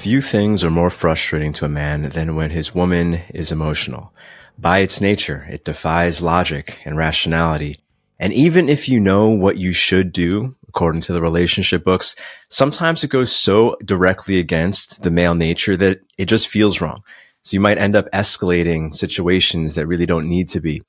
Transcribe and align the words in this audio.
Few 0.00 0.22
things 0.22 0.64
are 0.64 0.70
more 0.70 0.88
frustrating 0.88 1.52
to 1.52 1.66
a 1.66 1.68
man 1.68 2.08
than 2.08 2.34
when 2.34 2.48
his 2.48 2.74
woman 2.74 3.20
is 3.34 3.52
emotional. 3.52 4.14
By 4.58 4.78
its 4.78 4.98
nature, 4.98 5.46
it 5.50 5.66
defies 5.66 6.22
logic 6.22 6.80
and 6.86 6.96
rationality. 6.96 7.74
And 8.18 8.32
even 8.32 8.70
if 8.70 8.88
you 8.88 8.98
know 8.98 9.28
what 9.28 9.58
you 9.58 9.74
should 9.74 10.10
do, 10.10 10.56
according 10.66 11.02
to 11.02 11.12
the 11.12 11.20
relationship 11.20 11.84
books, 11.84 12.16
sometimes 12.48 13.04
it 13.04 13.10
goes 13.10 13.30
so 13.30 13.76
directly 13.84 14.38
against 14.38 15.02
the 15.02 15.10
male 15.10 15.34
nature 15.34 15.76
that 15.76 16.00
it 16.16 16.24
just 16.24 16.48
feels 16.48 16.80
wrong. 16.80 17.02
So 17.42 17.56
you 17.56 17.60
might 17.60 17.76
end 17.76 17.94
up 17.94 18.10
escalating 18.10 18.94
situations 18.94 19.74
that 19.74 19.86
really 19.86 20.06
don't 20.06 20.30
need 20.30 20.48
to 20.48 20.62
be. 20.62 20.80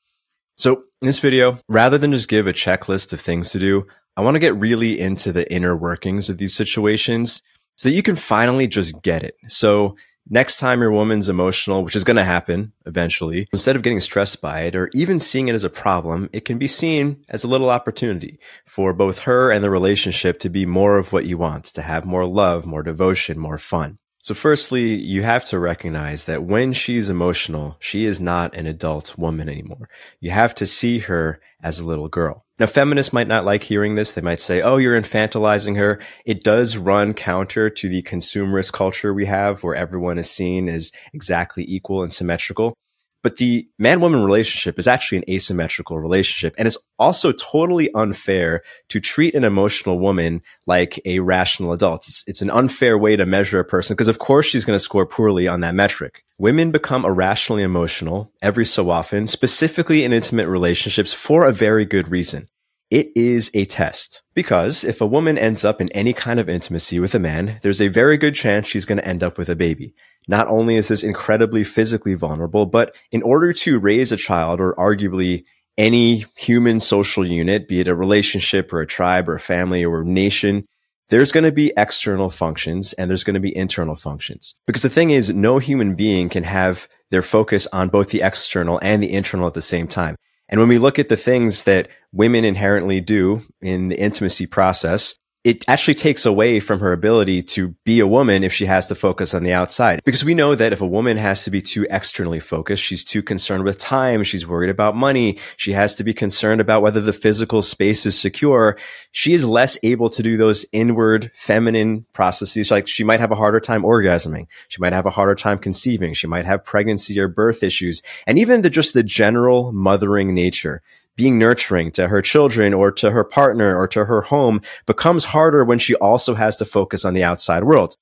So 0.55 0.83
in 1.01 1.07
this 1.07 1.19
video, 1.19 1.59
rather 1.67 1.97
than 1.97 2.13
just 2.13 2.29
give 2.29 2.47
a 2.47 2.53
checklist 2.53 3.11
of 3.11 3.19
things 3.19 3.49
to 3.49 3.59
do, 3.59 3.87
I 4.15 4.21
want 4.21 4.35
to 4.35 4.39
get 4.39 4.55
really 4.55 4.97
into 4.97 5.33
the 5.33 5.51
inner 5.51 5.75
workings 5.75 6.29
of 6.29 6.37
these 6.37 6.55
situations 6.55 7.41
so 7.81 7.89
that 7.89 7.95
you 7.95 8.03
can 8.03 8.13
finally 8.13 8.67
just 8.67 9.01
get 9.01 9.23
it. 9.23 9.33
So 9.47 9.95
next 10.29 10.59
time 10.59 10.81
your 10.81 10.91
woman's 10.91 11.29
emotional, 11.29 11.83
which 11.83 11.95
is 11.95 12.03
going 12.03 12.17
to 12.17 12.23
happen 12.23 12.73
eventually, 12.85 13.47
instead 13.51 13.75
of 13.75 13.81
getting 13.81 13.99
stressed 13.99 14.39
by 14.39 14.61
it 14.61 14.75
or 14.75 14.91
even 14.93 15.19
seeing 15.19 15.47
it 15.47 15.55
as 15.55 15.63
a 15.63 15.69
problem, 15.69 16.29
it 16.31 16.45
can 16.45 16.59
be 16.59 16.67
seen 16.67 17.25
as 17.27 17.43
a 17.43 17.47
little 17.47 17.71
opportunity 17.71 18.37
for 18.67 18.93
both 18.93 19.23
her 19.23 19.49
and 19.49 19.63
the 19.63 19.71
relationship 19.71 20.37
to 20.41 20.47
be 20.47 20.63
more 20.63 20.99
of 20.99 21.11
what 21.11 21.25
you 21.25 21.39
want, 21.39 21.65
to 21.65 21.81
have 21.81 22.05
more 22.05 22.27
love, 22.27 22.67
more 22.67 22.83
devotion, 22.83 23.39
more 23.39 23.57
fun. 23.57 23.97
So 24.19 24.35
firstly, 24.35 24.93
you 24.93 25.23
have 25.23 25.45
to 25.45 25.57
recognize 25.57 26.25
that 26.25 26.43
when 26.43 26.73
she's 26.73 27.09
emotional, 27.09 27.77
she 27.79 28.05
is 28.05 28.21
not 28.21 28.55
an 28.55 28.67
adult 28.67 29.17
woman 29.17 29.49
anymore. 29.49 29.89
You 30.19 30.29
have 30.29 30.53
to 30.55 30.67
see 30.67 30.99
her 30.99 31.41
as 31.63 31.79
a 31.79 31.85
little 31.85 32.09
girl. 32.09 32.45
Now, 32.61 32.67
feminists 32.67 33.11
might 33.11 33.27
not 33.27 33.43
like 33.43 33.63
hearing 33.63 33.95
this. 33.95 34.11
They 34.11 34.21
might 34.21 34.39
say, 34.39 34.61
oh, 34.61 34.77
you're 34.77 35.01
infantilizing 35.01 35.77
her. 35.77 35.99
It 36.27 36.43
does 36.43 36.77
run 36.77 37.15
counter 37.15 37.71
to 37.71 37.89
the 37.89 38.03
consumerist 38.03 38.71
culture 38.71 39.15
we 39.15 39.25
have 39.25 39.63
where 39.63 39.73
everyone 39.73 40.19
is 40.19 40.29
seen 40.29 40.69
as 40.69 40.91
exactly 41.11 41.65
equal 41.67 42.03
and 42.03 42.13
symmetrical. 42.13 42.75
But 43.23 43.37
the 43.37 43.67
man 43.79 43.99
woman 43.99 44.23
relationship 44.23 44.77
is 44.77 44.87
actually 44.87 45.19
an 45.19 45.23
asymmetrical 45.27 45.99
relationship. 45.99 46.53
And 46.59 46.67
it's 46.67 46.77
also 46.99 47.31
totally 47.31 47.91
unfair 47.95 48.61
to 48.89 48.99
treat 48.99 49.33
an 49.33 49.43
emotional 49.43 49.97
woman 49.97 50.43
like 50.67 50.99
a 51.03 51.17
rational 51.17 51.73
adult. 51.73 52.07
It's, 52.07 52.23
it's 52.27 52.43
an 52.43 52.51
unfair 52.51 52.95
way 52.95 53.15
to 53.15 53.25
measure 53.25 53.59
a 53.59 53.65
person 53.65 53.95
because, 53.95 54.07
of 54.07 54.19
course, 54.19 54.45
she's 54.45 54.65
going 54.65 54.75
to 54.75 54.79
score 54.79 55.07
poorly 55.07 55.47
on 55.47 55.61
that 55.61 55.73
metric. 55.73 56.23
Women 56.37 56.69
become 56.69 57.05
irrationally 57.05 57.63
emotional 57.63 58.31
every 58.39 58.65
so 58.65 58.91
often, 58.91 59.25
specifically 59.25 60.03
in 60.03 60.13
intimate 60.13 60.47
relationships 60.47 61.11
for 61.11 61.47
a 61.47 61.51
very 61.51 61.85
good 61.85 62.09
reason. 62.09 62.47
It 62.91 63.13
is 63.15 63.49
a 63.53 63.63
test 63.63 64.21
because 64.33 64.83
if 64.83 64.99
a 64.99 65.07
woman 65.07 65.37
ends 65.37 65.63
up 65.63 65.79
in 65.79 65.87
any 65.93 66.11
kind 66.11 66.41
of 66.41 66.49
intimacy 66.49 66.99
with 66.99 67.15
a 67.15 67.19
man, 67.19 67.57
there's 67.61 67.81
a 67.81 67.87
very 67.87 68.17
good 68.17 68.35
chance 68.35 68.67
she's 68.67 68.83
going 68.83 68.97
to 68.97 69.07
end 69.07 69.23
up 69.23 69.37
with 69.37 69.47
a 69.47 69.55
baby. 69.55 69.95
Not 70.27 70.49
only 70.49 70.75
is 70.75 70.89
this 70.89 71.01
incredibly 71.01 71.63
physically 71.63 72.15
vulnerable, 72.15 72.65
but 72.65 72.93
in 73.09 73.23
order 73.23 73.53
to 73.53 73.79
raise 73.79 74.11
a 74.11 74.17
child 74.17 74.59
or 74.59 74.75
arguably 74.75 75.45
any 75.77 76.25
human 76.35 76.81
social 76.81 77.25
unit, 77.25 77.69
be 77.69 77.79
it 77.79 77.87
a 77.87 77.95
relationship 77.95 78.73
or 78.73 78.81
a 78.81 78.87
tribe 78.87 79.29
or 79.29 79.35
a 79.35 79.39
family 79.39 79.85
or 79.85 80.01
a 80.01 80.05
nation, 80.05 80.65
there's 81.07 81.31
going 81.31 81.45
to 81.45 81.51
be 81.51 81.71
external 81.77 82.29
functions 82.29 82.91
and 82.93 83.09
there's 83.09 83.23
going 83.23 83.35
to 83.35 83.39
be 83.39 83.55
internal 83.55 83.95
functions. 83.95 84.53
Because 84.67 84.81
the 84.81 84.89
thing 84.89 85.11
is, 85.11 85.29
no 85.29 85.59
human 85.59 85.95
being 85.95 86.27
can 86.27 86.43
have 86.43 86.89
their 87.09 87.21
focus 87.21 87.67
on 87.71 87.87
both 87.87 88.09
the 88.09 88.21
external 88.21 88.81
and 88.83 89.01
the 89.01 89.13
internal 89.13 89.47
at 89.47 89.53
the 89.53 89.61
same 89.61 89.87
time. 89.87 90.17
And 90.51 90.59
when 90.59 90.67
we 90.69 90.77
look 90.77 90.99
at 90.99 91.07
the 91.07 91.17
things 91.17 91.63
that 91.63 91.87
women 92.11 92.43
inherently 92.43 92.99
do 92.99 93.41
in 93.61 93.87
the 93.87 93.97
intimacy 93.97 94.45
process, 94.45 95.15
it 95.43 95.65
actually 95.67 95.95
takes 95.95 96.25
away 96.25 96.59
from 96.59 96.79
her 96.79 96.93
ability 96.93 97.41
to 97.41 97.69
be 97.83 97.99
a 97.99 98.05
woman 98.05 98.43
if 98.43 98.53
she 98.53 98.67
has 98.67 98.85
to 98.87 98.95
focus 98.95 99.33
on 99.33 99.43
the 99.43 99.53
outside. 99.53 99.99
Because 100.03 100.23
we 100.23 100.35
know 100.35 100.53
that 100.53 100.71
if 100.71 100.81
a 100.81 100.87
woman 100.87 101.17
has 101.17 101.43
to 101.45 101.51
be 101.51 101.61
too 101.61 101.87
externally 101.89 102.39
focused, 102.39 102.83
she's 102.83 103.03
too 103.03 103.23
concerned 103.23 103.63
with 103.63 103.79
time. 103.79 104.21
She's 104.21 104.45
worried 104.45 104.69
about 104.69 104.95
money. 104.95 105.39
She 105.57 105.73
has 105.73 105.95
to 105.95 106.03
be 106.03 106.13
concerned 106.13 106.61
about 106.61 106.83
whether 106.83 107.01
the 107.01 107.13
physical 107.13 107.63
space 107.63 108.05
is 108.05 108.19
secure. 108.19 108.77
She 109.11 109.33
is 109.33 109.43
less 109.43 109.79
able 109.81 110.11
to 110.11 110.21
do 110.21 110.37
those 110.37 110.63
inward 110.71 111.31
feminine 111.33 112.05
processes. 112.13 112.69
Like 112.69 112.87
she 112.87 113.03
might 113.03 113.19
have 113.19 113.31
a 113.31 113.35
harder 113.35 113.59
time 113.59 113.81
orgasming. 113.81 114.45
She 114.67 114.79
might 114.79 114.93
have 114.93 115.07
a 115.07 115.11
harder 115.11 115.35
time 115.35 115.57
conceiving. 115.57 116.13
She 116.13 116.27
might 116.27 116.45
have 116.45 116.63
pregnancy 116.63 117.19
or 117.19 117.27
birth 117.27 117.63
issues. 117.63 118.03
And 118.27 118.37
even 118.37 118.61
the, 118.61 118.69
just 118.69 118.93
the 118.93 119.01
general 119.01 119.71
mothering 119.71 120.35
nature 120.35 120.83
being 121.15 121.37
nurturing 121.37 121.91
to 121.91 122.07
her 122.07 122.21
children 122.21 122.73
or 122.73 122.91
to 122.91 123.11
her 123.11 123.23
partner 123.23 123.77
or 123.77 123.87
to 123.87 124.05
her 124.05 124.21
home 124.21 124.61
becomes 124.85 125.25
harder 125.25 125.63
when 125.63 125.79
she 125.79 125.95
also 125.95 126.35
has 126.35 126.57
to 126.57 126.65
focus 126.65 127.05
on 127.05 127.13
the 127.13 127.23
outside 127.23 127.63
world. 127.63 127.95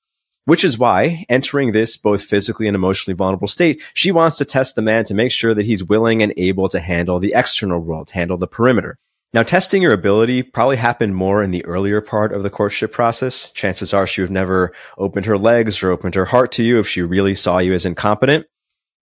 Which 0.46 0.64
is 0.64 0.78
why 0.78 1.24
entering 1.28 1.72
this 1.72 1.96
both 1.96 2.22
physically 2.22 2.66
and 2.66 2.74
emotionally 2.74 3.16
vulnerable 3.16 3.46
state, 3.46 3.82
she 3.94 4.10
wants 4.10 4.36
to 4.38 4.44
test 4.44 4.74
the 4.74 4.82
man 4.82 5.04
to 5.04 5.14
make 5.14 5.32
sure 5.32 5.54
that 5.54 5.66
he's 5.66 5.84
willing 5.84 6.22
and 6.22 6.32
able 6.36 6.68
to 6.70 6.80
handle 6.80 7.18
the 7.18 7.34
external 7.36 7.80
world, 7.80 8.10
handle 8.10 8.38
the 8.38 8.46
perimeter. 8.46 8.96
Now, 9.32 9.44
testing 9.44 9.80
your 9.80 9.92
ability 9.92 10.42
probably 10.42 10.76
happened 10.76 11.14
more 11.14 11.40
in 11.40 11.52
the 11.52 11.64
earlier 11.64 12.00
part 12.00 12.32
of 12.32 12.42
the 12.42 12.50
courtship 12.50 12.90
process. 12.90 13.52
Chances 13.52 13.94
are 13.94 14.06
she 14.06 14.22
would 14.22 14.28
have 14.28 14.32
never 14.32 14.72
opened 14.98 15.26
her 15.26 15.38
legs 15.38 15.82
or 15.82 15.92
opened 15.92 16.16
her 16.16 16.24
heart 16.24 16.50
to 16.52 16.64
you 16.64 16.80
if 16.80 16.88
she 16.88 17.02
really 17.02 17.36
saw 17.36 17.58
you 17.58 17.72
as 17.72 17.86
incompetent. 17.86 18.46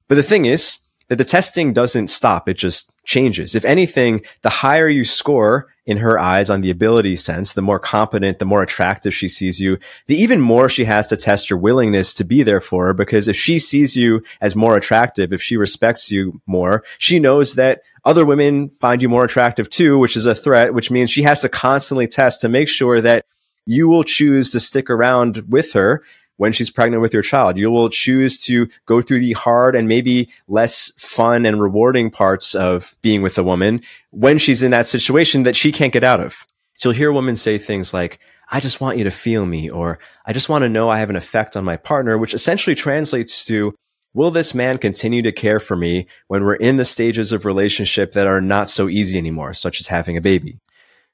But 0.07 0.17
the 0.17 0.23
thing 0.23 0.45
is, 0.45 0.79
that 1.09 1.17
the 1.17 1.25
testing 1.25 1.73
doesn't 1.73 2.09
stop. 2.09 2.49
It 2.49 2.55
just 2.55 2.91
changes. 3.05 3.55
If 3.55 3.65
anything, 3.65 4.21
the 4.43 4.51
higher 4.51 4.89
you 4.89 5.05
score 5.05 5.69
in 5.87 5.97
her 5.97 6.19
eyes 6.19 6.51
on 6.51 6.61
the 6.61 6.71
ability 6.71 7.17
sense, 7.17 7.55
the 7.55 7.63
more 7.63 7.79
competent, 7.79 8.39
the 8.39 8.45
more 8.45 8.63
attractive 8.63 9.15
she 9.15 9.27
sees 9.27 9.59
you, 9.59 9.79
the 10.07 10.17
even 10.17 10.41
more 10.41 10.69
she 10.69 10.85
has 10.85 11.09
to 11.09 11.17
test 11.17 11.49
your 11.49 11.59
willingness 11.59 12.13
to 12.13 12.25
be 12.25 12.43
there 12.43 12.61
for 12.61 12.87
her. 12.87 12.93
Because 12.93 13.27
if 13.27 13.37
she 13.37 13.59
sees 13.59 13.97
you 13.97 14.23
as 14.43 14.55
more 14.55 14.77
attractive, 14.77 15.33
if 15.33 15.41
she 15.41 15.57
respects 15.57 16.13
you 16.13 16.43
more, 16.47 16.85
she 16.99 17.19
knows 17.19 17.55
that 17.55 17.81
other 18.05 18.27
women 18.27 18.69
find 18.69 19.03
you 19.03 19.09
more 19.09 19.25
attractive 19.25 19.71
too, 19.71 19.99
which 19.99 20.17
is 20.17 20.27
a 20.27 20.35
threat, 20.35 20.75
which 20.75 20.91
means 20.91 21.11
she 21.11 21.23
has 21.23 21.41
to 21.41 21.49
constantly 21.49 22.07
test 22.07 22.43
to 22.43 22.51
make 22.51 22.69
sure 22.69 23.01
that 23.01 23.25
you 23.65 23.89
will 23.89 24.05
choose 24.05 24.51
to 24.51 24.61
stick 24.61 24.91
around 24.91 25.45
with 25.49 25.73
her 25.73 26.03
when 26.39 26.53
she's 26.53 26.71
pregnant 26.71 27.03
with 27.03 27.13
your 27.13 27.23
child. 27.23 27.59
You 27.59 27.71
will 27.71 27.91
choose 27.91 28.43
to 28.45 28.69
go 28.87 29.03
through 29.03 29.21
the 29.21 29.35
hard 29.35 29.77
and 29.77 29.87
maybe 29.87 30.31
less 30.49 30.91
fun 30.97 31.45
and 31.45 31.61
rewarding 31.61 32.11
parts 32.11 32.55
of 32.55 32.97
being 33.03 33.21
with 33.21 33.37
a 33.37 33.45
woman 33.45 33.83
when 34.11 34.39
she's 34.39 34.63
in 34.63 34.71
that 34.71 34.89
situation 34.89 35.43
that 35.43 35.57
she 35.57 35.71
can't 35.71 35.93
get 35.93 36.05
out 36.05 36.21
of. 36.21 36.47
So 36.75 36.89
you'll 36.89 36.97
hear 36.97 37.13
women 37.13 37.37
say 37.37 37.59
things 37.59 37.93
like, 37.93 38.19
I 38.51 38.61
just 38.61 38.81
want 38.81 38.97
you 38.97 39.05
to 39.05 39.11
feel 39.11 39.45
me, 39.45 39.69
or 39.69 39.99
I 40.25 40.33
just 40.33 40.49
want 40.49 40.63
to 40.63 40.71
know 40.71 40.89
I 40.89 41.01
have 41.01 41.11
an 41.11 41.17
effect 41.17 41.57
on 41.57 41.65
my 41.65 41.77
partner, 41.77 42.17
which 42.17 42.33
essentially 42.33 42.75
translates 42.75 43.45
to, 43.47 43.75
will 44.15 44.31
this 44.31 44.55
man 44.55 44.79
continue 44.79 45.21
to 45.23 45.33
care 45.33 45.61
for 45.61 45.77
me 45.77 46.07
when 46.29 46.45
we're 46.45 46.55
in 46.55 46.77
the 46.77 46.85
stages 46.85 47.33
of 47.33 47.45
relationship 47.45 48.13
that 48.13 48.27
are 48.27 48.41
not 48.41 48.71
so 48.71 48.89
easy 48.89 49.19
anymore, 49.19 49.53
such 49.53 49.81
as 49.81 49.89
having 49.89 50.17
a 50.17 50.23
baby? 50.23 50.59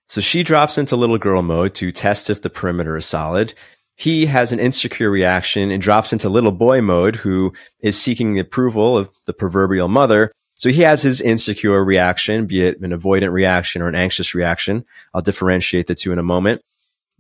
So 0.07 0.21
she 0.21 0.43
drops 0.43 0.77
into 0.77 0.97
little 0.97 1.19
girl 1.19 1.43
mode 1.43 1.75
to 1.77 1.91
test 1.91 2.29
if 2.29 2.43
the 2.43 2.51
perimeter 2.51 2.95
is 2.95 3.07
solid 3.07 3.55
he 3.97 4.27
has 4.27 4.53
an 4.53 4.59
insecure 4.59 5.11
reaction 5.11 5.71
and 5.71 5.81
drops 5.81 6.13
into 6.13 6.29
little 6.29 6.53
boy 6.53 6.81
mode, 6.81 7.17
who 7.17 7.53
is 7.81 8.01
seeking 8.01 8.33
the 8.33 8.41
approval 8.41 8.99
of 8.99 9.11
the 9.27 9.33
proverbial 9.33 9.89
mother. 9.89 10.33
So 10.57 10.69
he 10.69 10.83
has 10.83 11.03
his 11.03 11.21
insecure 11.21 11.85
reaction, 11.85 12.47
be 12.47 12.65
it 12.65 12.81
an 12.81 12.91
avoidant 12.91 13.33
reaction 13.33 13.83
or 13.83 13.89
an 13.89 13.95
anxious 13.95 14.35
reaction. 14.35 14.85
I'll 15.13 15.23
differentiate 15.23 15.87
the 15.87 15.95
two 15.95 16.13
in 16.13 16.19
a 16.19 16.25
moment, 16.25 16.63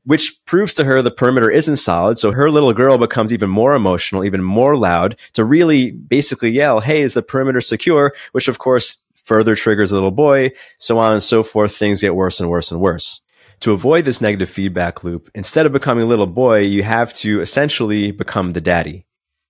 which 0.05 0.45
proves 0.47 0.75
to 0.75 0.85
her 0.85 1.01
the 1.01 1.11
perimeter 1.11 1.51
isn't 1.51 1.77
solid. 1.77 2.19
So 2.19 2.33
her 2.33 2.51
little 2.51 2.73
girl 2.73 2.99
becomes 2.99 3.33
even 3.33 3.51
more 3.51 3.75
emotional, 3.75 4.25
even 4.25 4.43
more 4.43 4.77
loud 4.77 5.17
to 5.35 5.45
really 5.45 5.93
basically 5.93 6.51
yell, 6.51 6.81
Hey, 6.81 7.03
is 7.03 7.15
the 7.15 7.23
perimeter 7.23 7.61
secure? 7.61 8.12
Which 8.33 8.49
of 8.49 8.59
course 8.59 8.99
further 9.25 9.56
triggers 9.56 9.91
the 9.91 9.97
little 9.97 10.11
boy, 10.11 10.53
so 10.79 10.99
on 10.99 11.12
and 11.12 11.23
so 11.23 11.43
forth. 11.43 11.77
Things 11.77 12.01
get 12.01 12.15
worse 12.15 12.41
and 12.41 12.51
worse 12.51 12.71
and 12.71 12.81
worse 12.81 13.21
to 13.60 13.72
avoid 13.72 14.04
this 14.04 14.20
negative 14.20 14.48
feedback 14.48 15.04
loop, 15.04 15.31
instead 15.34 15.67
of 15.67 15.73
becoming 15.73 16.05
a 16.05 16.08
little 16.08 16.26
boy, 16.26 16.58
you 16.58 16.82
have 16.82 17.12
to 17.14 17.40
essentially 17.40 18.11
become 18.11 18.50
the 18.50 18.61
daddy. 18.61 19.06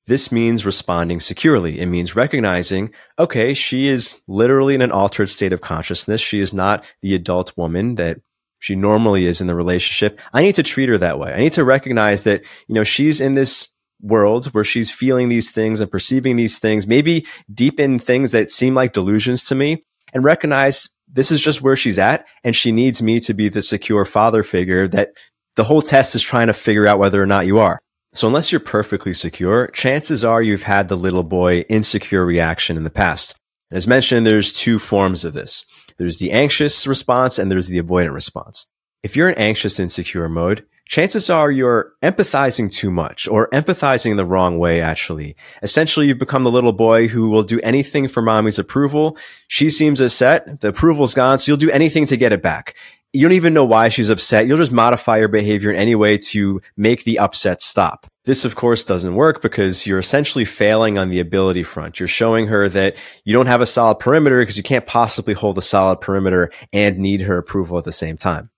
This 0.06 0.30
means 0.30 0.66
responding 0.66 1.20
securely. 1.20 1.80
It 1.80 1.86
means 1.86 2.14
recognizing, 2.14 2.92
okay, 3.18 3.54
she 3.54 3.88
is 3.88 4.20
literally 4.28 4.74
in 4.74 4.82
an 4.82 4.92
altered 4.92 5.30
state 5.30 5.52
of 5.52 5.62
consciousness. 5.62 6.20
She 6.20 6.40
is 6.40 6.52
not 6.52 6.84
the 7.00 7.14
adult 7.14 7.56
woman 7.56 7.94
that 7.94 8.20
she 8.58 8.76
normally 8.76 9.26
is 9.26 9.40
in 9.40 9.46
the 9.46 9.54
relationship. 9.54 10.20
I 10.32 10.42
need 10.42 10.54
to 10.56 10.62
treat 10.62 10.88
her 10.90 10.98
that 10.98 11.18
way. 11.18 11.32
I 11.32 11.38
need 11.38 11.54
to 11.54 11.64
recognize 11.64 12.22
that, 12.24 12.42
you 12.68 12.74
know, 12.74 12.84
she's 12.84 13.20
in 13.20 13.34
this 13.34 13.68
world 14.00 14.46
where 14.48 14.64
she's 14.64 14.90
feeling 14.90 15.28
these 15.30 15.50
things 15.50 15.80
and 15.80 15.90
perceiving 15.90 16.36
these 16.36 16.58
things, 16.58 16.86
maybe 16.86 17.26
deep 17.52 17.80
in 17.80 17.98
things 17.98 18.32
that 18.32 18.50
seem 18.50 18.74
like 18.74 18.92
delusions 18.92 19.44
to 19.44 19.54
me 19.54 19.84
and 20.14 20.24
recognize 20.24 20.88
this 21.06 21.30
is 21.30 21.40
just 21.40 21.60
where 21.60 21.76
she's 21.76 21.98
at. 21.98 22.26
And 22.42 22.56
she 22.56 22.72
needs 22.72 23.02
me 23.02 23.20
to 23.20 23.34
be 23.34 23.48
the 23.48 23.62
secure 23.62 24.04
father 24.04 24.42
figure 24.42 24.88
that 24.88 25.10
the 25.56 25.64
whole 25.64 25.82
test 25.82 26.14
is 26.14 26.22
trying 26.22 26.46
to 26.46 26.52
figure 26.52 26.86
out 26.86 26.98
whether 26.98 27.22
or 27.22 27.26
not 27.26 27.46
you 27.46 27.58
are. 27.58 27.80
So 28.12 28.28
unless 28.28 28.52
you're 28.52 28.60
perfectly 28.60 29.12
secure, 29.12 29.66
chances 29.68 30.24
are 30.24 30.40
you've 30.40 30.62
had 30.62 30.88
the 30.88 30.96
little 30.96 31.24
boy 31.24 31.60
insecure 31.68 32.24
reaction 32.24 32.76
in 32.76 32.84
the 32.84 32.90
past. 32.90 33.34
As 33.70 33.88
mentioned, 33.88 34.24
there's 34.24 34.52
two 34.52 34.78
forms 34.78 35.24
of 35.24 35.32
this. 35.32 35.64
There's 35.96 36.18
the 36.18 36.30
anxious 36.30 36.86
response 36.86 37.38
and 37.38 37.50
there's 37.50 37.68
the 37.68 37.82
avoidant 37.82 38.14
response. 38.14 38.68
If 39.02 39.16
you're 39.16 39.28
in 39.28 39.38
anxious 39.38 39.80
insecure 39.80 40.28
mode, 40.28 40.64
chances 40.86 41.30
are 41.30 41.50
you're 41.50 41.92
empathizing 42.02 42.72
too 42.72 42.90
much 42.90 43.26
or 43.28 43.48
empathizing 43.50 44.16
the 44.16 44.24
wrong 44.24 44.58
way, 44.58 44.80
actually. 44.80 45.36
Essentially, 45.62 46.06
you've 46.06 46.18
become 46.18 46.44
the 46.44 46.50
little 46.50 46.72
boy 46.72 47.08
who 47.08 47.30
will 47.30 47.42
do 47.42 47.60
anything 47.60 48.08
for 48.08 48.22
mommy's 48.22 48.58
approval. 48.58 49.16
She 49.48 49.70
seems 49.70 50.00
upset. 50.00 50.60
The 50.60 50.68
approval's 50.68 51.14
gone. 51.14 51.38
So 51.38 51.50
you'll 51.50 51.58
do 51.58 51.70
anything 51.70 52.06
to 52.06 52.16
get 52.16 52.32
it 52.32 52.42
back. 52.42 52.74
You 53.12 53.22
don't 53.22 53.36
even 53.36 53.54
know 53.54 53.64
why 53.64 53.88
she's 53.88 54.10
upset. 54.10 54.46
You'll 54.46 54.56
just 54.56 54.72
modify 54.72 55.18
your 55.18 55.28
behavior 55.28 55.70
in 55.70 55.76
any 55.76 55.94
way 55.94 56.18
to 56.18 56.60
make 56.76 57.04
the 57.04 57.20
upset 57.20 57.62
stop. 57.62 58.06
This, 58.24 58.44
of 58.44 58.56
course, 58.56 58.84
doesn't 58.84 59.14
work 59.14 59.40
because 59.40 59.86
you're 59.86 59.98
essentially 59.98 60.44
failing 60.44 60.98
on 60.98 61.10
the 61.10 61.20
ability 61.20 61.62
front. 61.62 62.00
You're 62.00 62.08
showing 62.08 62.48
her 62.48 62.68
that 62.70 62.96
you 63.24 63.32
don't 63.32 63.46
have 63.46 63.60
a 63.60 63.66
solid 63.66 64.00
perimeter 64.00 64.40
because 64.40 64.56
you 64.56 64.62
can't 64.62 64.86
possibly 64.86 65.34
hold 65.34 65.58
a 65.58 65.62
solid 65.62 66.00
perimeter 66.00 66.50
and 66.72 66.98
need 66.98 67.20
her 67.20 67.38
approval 67.38 67.78
at 67.78 67.84
the 67.84 67.92
same 67.92 68.16
time. 68.16 68.50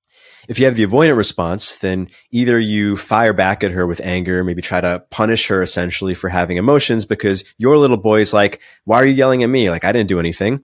If 0.49 0.59
you 0.59 0.67
have 0.67 0.77
the 0.77 0.87
avoidant 0.87 1.17
response, 1.17 1.77
then 1.77 2.09
either 2.31 2.59
you 2.59 2.97
fire 2.97 3.33
back 3.33 3.65
at 3.65 3.73
her 3.73 3.87
with 3.87 4.01
anger, 4.05 4.45
maybe 4.45 4.63
try 4.63 4.81
to 4.81 5.03
punish 5.11 5.49
her 5.49 5.63
essentially 5.63 6.15
for 6.15 6.29
having 6.29 6.57
emotions 6.57 7.05
because 7.05 7.45
your 7.59 7.77
little 7.79 7.97
boy's 7.97 8.33
like, 8.33 8.61
why 8.85 8.97
are 8.97 9.07
you 9.07 9.15
yelling 9.15 9.43
at 9.43 9.51
me? 9.51 9.71
Like, 9.71 9.85
I 9.85 9.93
didn't 9.93 10.09
do 10.09 10.21
anything. 10.21 10.63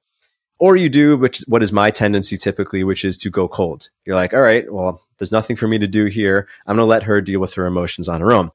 Or 0.61 0.77
you 0.77 0.89
do, 0.89 1.17
which 1.17 1.43
what 1.49 1.63
is 1.63 1.73
my 1.73 1.91
tendency 1.91 2.37
typically, 2.37 2.85
which 2.85 3.05
is 3.05 3.19
to 3.19 3.31
go 3.31 3.49
cold. 3.49 3.89
You're 4.07 4.15
like, 4.15 4.33
all 4.33 4.41
right, 4.41 4.73
well, 4.73 5.03
there's 5.19 5.33
nothing 5.33 5.57
for 5.57 5.67
me 5.67 5.79
to 5.79 5.89
do 5.89 6.05
here. 6.05 6.47
I'm 6.67 6.77
going 6.77 6.87
to 6.87 6.91
let 6.91 7.03
her 7.03 7.21
deal 7.21 7.41
with 7.41 7.55
her 7.55 7.67
emotions 7.67 8.09
on 8.09 8.21
her 8.21 8.33
own. 8.33 8.51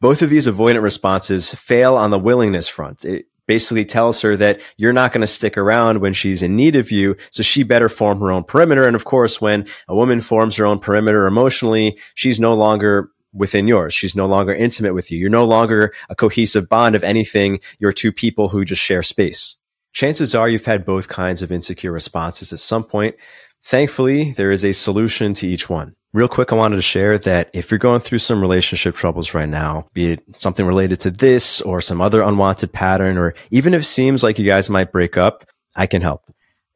Both 0.00 0.20
of 0.20 0.28
these 0.28 0.46
avoidant 0.46 0.82
responses 0.82 1.54
fail 1.54 1.96
on 1.96 2.10
the 2.10 2.18
willingness 2.18 2.68
front. 2.68 3.06
It, 3.06 3.26
basically 3.46 3.84
tells 3.84 4.20
her 4.22 4.36
that 4.36 4.60
you're 4.76 4.92
not 4.92 5.12
going 5.12 5.20
to 5.20 5.26
stick 5.26 5.56
around 5.56 6.00
when 6.00 6.12
she's 6.12 6.42
in 6.42 6.56
need 6.56 6.76
of 6.76 6.90
you. 6.90 7.16
So 7.30 7.42
she 7.42 7.62
better 7.62 7.88
form 7.88 8.20
her 8.20 8.30
own 8.30 8.44
perimeter. 8.44 8.86
And 8.86 8.96
of 8.96 9.04
course, 9.04 9.40
when 9.40 9.66
a 9.88 9.94
woman 9.94 10.20
forms 10.20 10.56
her 10.56 10.66
own 10.66 10.78
perimeter 10.78 11.26
emotionally, 11.26 11.98
she's 12.14 12.40
no 12.40 12.54
longer 12.54 13.10
within 13.32 13.68
yours. 13.68 13.94
She's 13.94 14.16
no 14.16 14.26
longer 14.26 14.52
intimate 14.52 14.94
with 14.94 15.10
you. 15.10 15.18
You're 15.18 15.30
no 15.30 15.44
longer 15.44 15.92
a 16.08 16.14
cohesive 16.14 16.68
bond 16.68 16.96
of 16.96 17.04
anything. 17.04 17.60
You're 17.78 17.92
two 17.92 18.12
people 18.12 18.48
who 18.48 18.64
just 18.64 18.82
share 18.82 19.02
space. 19.02 19.56
Chances 19.92 20.34
are 20.34 20.48
you've 20.48 20.64
had 20.64 20.84
both 20.84 21.08
kinds 21.08 21.42
of 21.42 21.52
insecure 21.52 21.92
responses 21.92 22.52
at 22.52 22.58
some 22.58 22.84
point. 22.84 23.16
Thankfully, 23.62 24.32
there 24.32 24.50
is 24.50 24.64
a 24.64 24.72
solution 24.72 25.34
to 25.34 25.48
each 25.48 25.70
one. 25.70 25.96
Real 26.16 26.28
quick, 26.28 26.50
I 26.50 26.56
wanted 26.56 26.76
to 26.76 26.82
share 26.82 27.18
that 27.18 27.50
if 27.52 27.70
you're 27.70 27.76
going 27.76 28.00
through 28.00 28.20
some 28.20 28.40
relationship 28.40 28.94
troubles 28.94 29.34
right 29.34 29.50
now, 29.50 29.86
be 29.92 30.12
it 30.12 30.22
something 30.34 30.64
related 30.64 30.98
to 31.00 31.10
this 31.10 31.60
or 31.60 31.82
some 31.82 32.00
other 32.00 32.22
unwanted 32.22 32.72
pattern, 32.72 33.18
or 33.18 33.34
even 33.50 33.74
if 33.74 33.82
it 33.82 33.84
seems 33.84 34.22
like 34.22 34.38
you 34.38 34.46
guys 34.46 34.70
might 34.70 34.92
break 34.92 35.18
up, 35.18 35.44
I 35.76 35.84
can 35.84 36.00
help. 36.00 36.22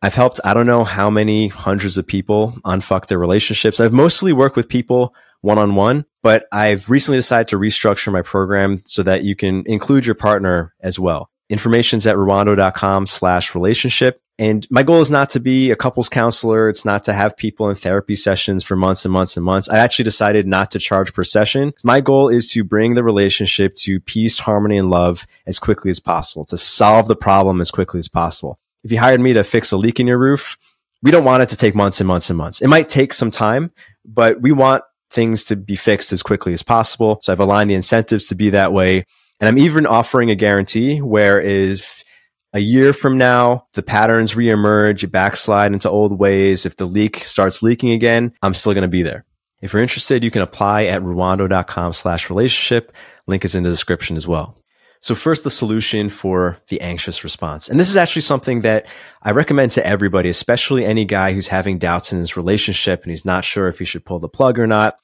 I've 0.02 0.12
helped, 0.12 0.40
I 0.44 0.52
don't 0.52 0.66
know 0.66 0.84
how 0.84 1.08
many 1.08 1.48
hundreds 1.48 1.96
of 1.96 2.06
people 2.06 2.52
unfuck 2.66 3.06
their 3.06 3.18
relationships. 3.18 3.80
I've 3.80 3.94
mostly 3.94 4.34
worked 4.34 4.56
with 4.56 4.68
people 4.68 5.14
one 5.40 5.56
on 5.56 5.74
one, 5.74 6.04
but 6.22 6.44
I've 6.52 6.90
recently 6.90 7.16
decided 7.16 7.48
to 7.48 7.56
restructure 7.56 8.12
my 8.12 8.20
program 8.20 8.76
so 8.84 9.02
that 9.04 9.24
you 9.24 9.34
can 9.36 9.62
include 9.64 10.04
your 10.04 10.16
partner 10.16 10.74
as 10.80 10.98
well. 10.98 11.30
Information's 11.48 12.06
at 12.06 12.16
ruwando.com 12.16 13.06
slash 13.06 13.54
relationship. 13.54 14.20
And 14.40 14.66
my 14.70 14.82
goal 14.82 15.02
is 15.02 15.10
not 15.10 15.28
to 15.30 15.38
be 15.38 15.70
a 15.70 15.76
couples 15.76 16.08
counselor. 16.08 16.70
It's 16.70 16.86
not 16.86 17.04
to 17.04 17.12
have 17.12 17.36
people 17.36 17.68
in 17.68 17.76
therapy 17.76 18.16
sessions 18.16 18.64
for 18.64 18.74
months 18.74 19.04
and 19.04 19.12
months 19.12 19.36
and 19.36 19.44
months. 19.44 19.68
I 19.68 19.76
actually 19.76 20.06
decided 20.06 20.46
not 20.46 20.70
to 20.70 20.78
charge 20.78 21.12
per 21.12 21.24
session. 21.24 21.74
My 21.84 22.00
goal 22.00 22.30
is 22.30 22.50
to 22.52 22.64
bring 22.64 22.94
the 22.94 23.04
relationship 23.04 23.74
to 23.82 24.00
peace, 24.00 24.38
harmony, 24.38 24.78
and 24.78 24.88
love 24.88 25.26
as 25.46 25.58
quickly 25.58 25.90
as 25.90 26.00
possible, 26.00 26.46
to 26.46 26.56
solve 26.56 27.06
the 27.06 27.16
problem 27.16 27.60
as 27.60 27.70
quickly 27.70 27.98
as 27.98 28.08
possible. 28.08 28.58
If 28.82 28.90
you 28.90 28.98
hired 28.98 29.20
me 29.20 29.34
to 29.34 29.44
fix 29.44 29.72
a 29.72 29.76
leak 29.76 30.00
in 30.00 30.06
your 30.06 30.18
roof, 30.18 30.56
we 31.02 31.10
don't 31.10 31.24
want 31.24 31.42
it 31.42 31.50
to 31.50 31.56
take 31.58 31.74
months 31.74 32.00
and 32.00 32.08
months 32.08 32.30
and 32.30 32.38
months. 32.38 32.62
It 32.62 32.68
might 32.68 32.88
take 32.88 33.12
some 33.12 33.30
time, 33.30 33.72
but 34.06 34.40
we 34.40 34.52
want 34.52 34.84
things 35.10 35.44
to 35.44 35.56
be 35.56 35.76
fixed 35.76 36.14
as 36.14 36.22
quickly 36.22 36.54
as 36.54 36.62
possible. 36.62 37.18
So 37.20 37.30
I've 37.30 37.40
aligned 37.40 37.68
the 37.68 37.74
incentives 37.74 38.28
to 38.28 38.34
be 38.34 38.48
that 38.50 38.72
way. 38.72 39.04
And 39.38 39.48
I'm 39.48 39.58
even 39.58 39.84
offering 39.84 40.30
a 40.30 40.34
guarantee 40.34 41.02
where 41.02 41.38
is 41.38 42.04
a 42.52 42.58
year 42.58 42.92
from 42.92 43.16
now, 43.16 43.66
the 43.74 43.82
patterns 43.82 44.34
reemerge, 44.34 45.02
you 45.02 45.08
backslide 45.08 45.72
into 45.72 45.88
old 45.88 46.18
ways. 46.18 46.66
If 46.66 46.76
the 46.76 46.86
leak 46.86 47.18
starts 47.18 47.62
leaking 47.62 47.92
again, 47.92 48.32
I'm 48.42 48.54
still 48.54 48.74
going 48.74 48.82
to 48.82 48.88
be 48.88 49.02
there. 49.02 49.24
If 49.60 49.72
you're 49.72 49.82
interested, 49.82 50.24
you 50.24 50.30
can 50.30 50.42
apply 50.42 50.84
at 50.84 51.02
ruwando.com 51.02 51.92
slash 51.92 52.30
relationship. 52.30 52.94
Link 53.26 53.44
is 53.44 53.54
in 53.54 53.62
the 53.62 53.68
description 53.68 54.16
as 54.16 54.26
well. 54.26 54.56
So 55.02 55.14
first, 55.14 55.44
the 55.44 55.50
solution 55.50 56.10
for 56.10 56.58
the 56.68 56.80
anxious 56.80 57.24
response. 57.24 57.68
And 57.68 57.80
this 57.80 57.88
is 57.88 57.96
actually 57.96 58.22
something 58.22 58.60
that 58.60 58.86
I 59.22 59.30
recommend 59.30 59.72
to 59.72 59.86
everybody, 59.86 60.28
especially 60.28 60.84
any 60.84 61.06
guy 61.06 61.32
who's 61.32 61.48
having 61.48 61.78
doubts 61.78 62.12
in 62.12 62.18
his 62.18 62.36
relationship 62.36 63.02
and 63.02 63.10
he's 63.10 63.24
not 63.24 63.44
sure 63.44 63.68
if 63.68 63.78
he 63.78 63.84
should 63.84 64.04
pull 64.04 64.18
the 64.18 64.28
plug 64.28 64.58
or 64.58 64.66
not. 64.66 64.98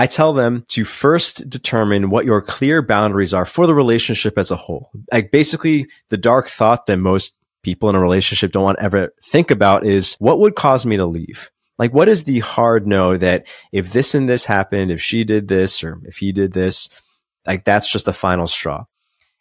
I 0.00 0.06
tell 0.06 0.32
them 0.32 0.64
to 0.68 0.86
first 0.86 1.50
determine 1.50 2.08
what 2.08 2.24
your 2.24 2.40
clear 2.40 2.80
boundaries 2.80 3.34
are 3.34 3.44
for 3.44 3.66
the 3.66 3.74
relationship 3.74 4.38
as 4.38 4.50
a 4.50 4.56
whole. 4.56 4.90
Like 5.12 5.30
basically 5.30 5.88
the 6.08 6.16
dark 6.16 6.48
thought 6.48 6.86
that 6.86 6.96
most 6.96 7.36
people 7.62 7.90
in 7.90 7.94
a 7.94 8.00
relationship 8.00 8.50
don't 8.50 8.62
want 8.64 8.78
to 8.78 8.82
ever 8.82 9.12
think 9.22 9.50
about 9.50 9.84
is 9.84 10.16
what 10.18 10.38
would 10.38 10.54
cause 10.54 10.86
me 10.86 10.96
to 10.96 11.04
leave? 11.04 11.50
Like 11.78 11.92
what 11.92 12.08
is 12.08 12.24
the 12.24 12.38
hard 12.38 12.86
no 12.86 13.18
that 13.18 13.46
if 13.72 13.92
this 13.92 14.14
and 14.14 14.26
this 14.26 14.46
happened, 14.46 14.90
if 14.90 15.02
she 15.02 15.22
did 15.22 15.48
this 15.48 15.84
or 15.84 16.00
if 16.04 16.16
he 16.16 16.32
did 16.32 16.54
this, 16.54 16.88
like 17.46 17.64
that's 17.64 17.92
just 17.92 18.08
a 18.08 18.12
final 18.14 18.46
straw. 18.46 18.86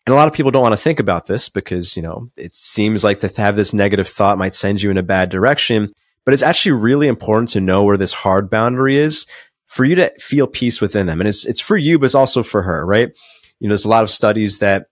And 0.06 0.14
a 0.14 0.18
lot 0.18 0.28
of 0.28 0.34
people 0.34 0.52
don't 0.52 0.64
want 0.64 0.74
to 0.74 0.78
think 0.78 1.00
about 1.00 1.26
this 1.26 1.48
because, 1.48 1.96
you 1.96 2.04
know, 2.04 2.32
it 2.36 2.54
seems 2.54 3.02
like 3.02 3.22
to 3.22 3.30
have 3.38 3.56
this 3.56 3.74
negative 3.74 4.10
thought 4.10 4.38
might 4.38 4.54
send 4.54 4.82
you 4.82 4.92
in 4.92 4.98
a 4.98 5.04
bad 5.04 5.30
direction. 5.30 5.94
But 6.26 6.34
it's 6.34 6.44
actually 6.44 6.74
really 6.74 7.08
important 7.08 7.50
to 7.52 7.62
know 7.62 7.84
where 7.84 7.98
this 7.98 8.14
hard 8.14 8.50
boundary 8.50 8.98
is 8.98 9.26
for 9.69 9.86
you 9.86 9.95
to 9.95 10.12
feel 10.19 10.48
peace 10.48 10.81
within 10.81 11.06
them. 11.06 11.21
And 11.21 11.27
it's, 11.27 11.45
it's 11.45 11.62
for 11.62 11.77
you, 11.77 12.00
but 12.00 12.06
it's 12.06 12.16
also 12.16 12.44
for 12.44 12.63
her, 12.63 12.86
right? 12.86 13.10
You 13.60 13.68
know, 13.68 13.74
there's 13.74 13.86
a 13.86 13.89
lot 13.89 14.04
of 14.04 14.10
studies 14.10 14.57
that 14.57 14.88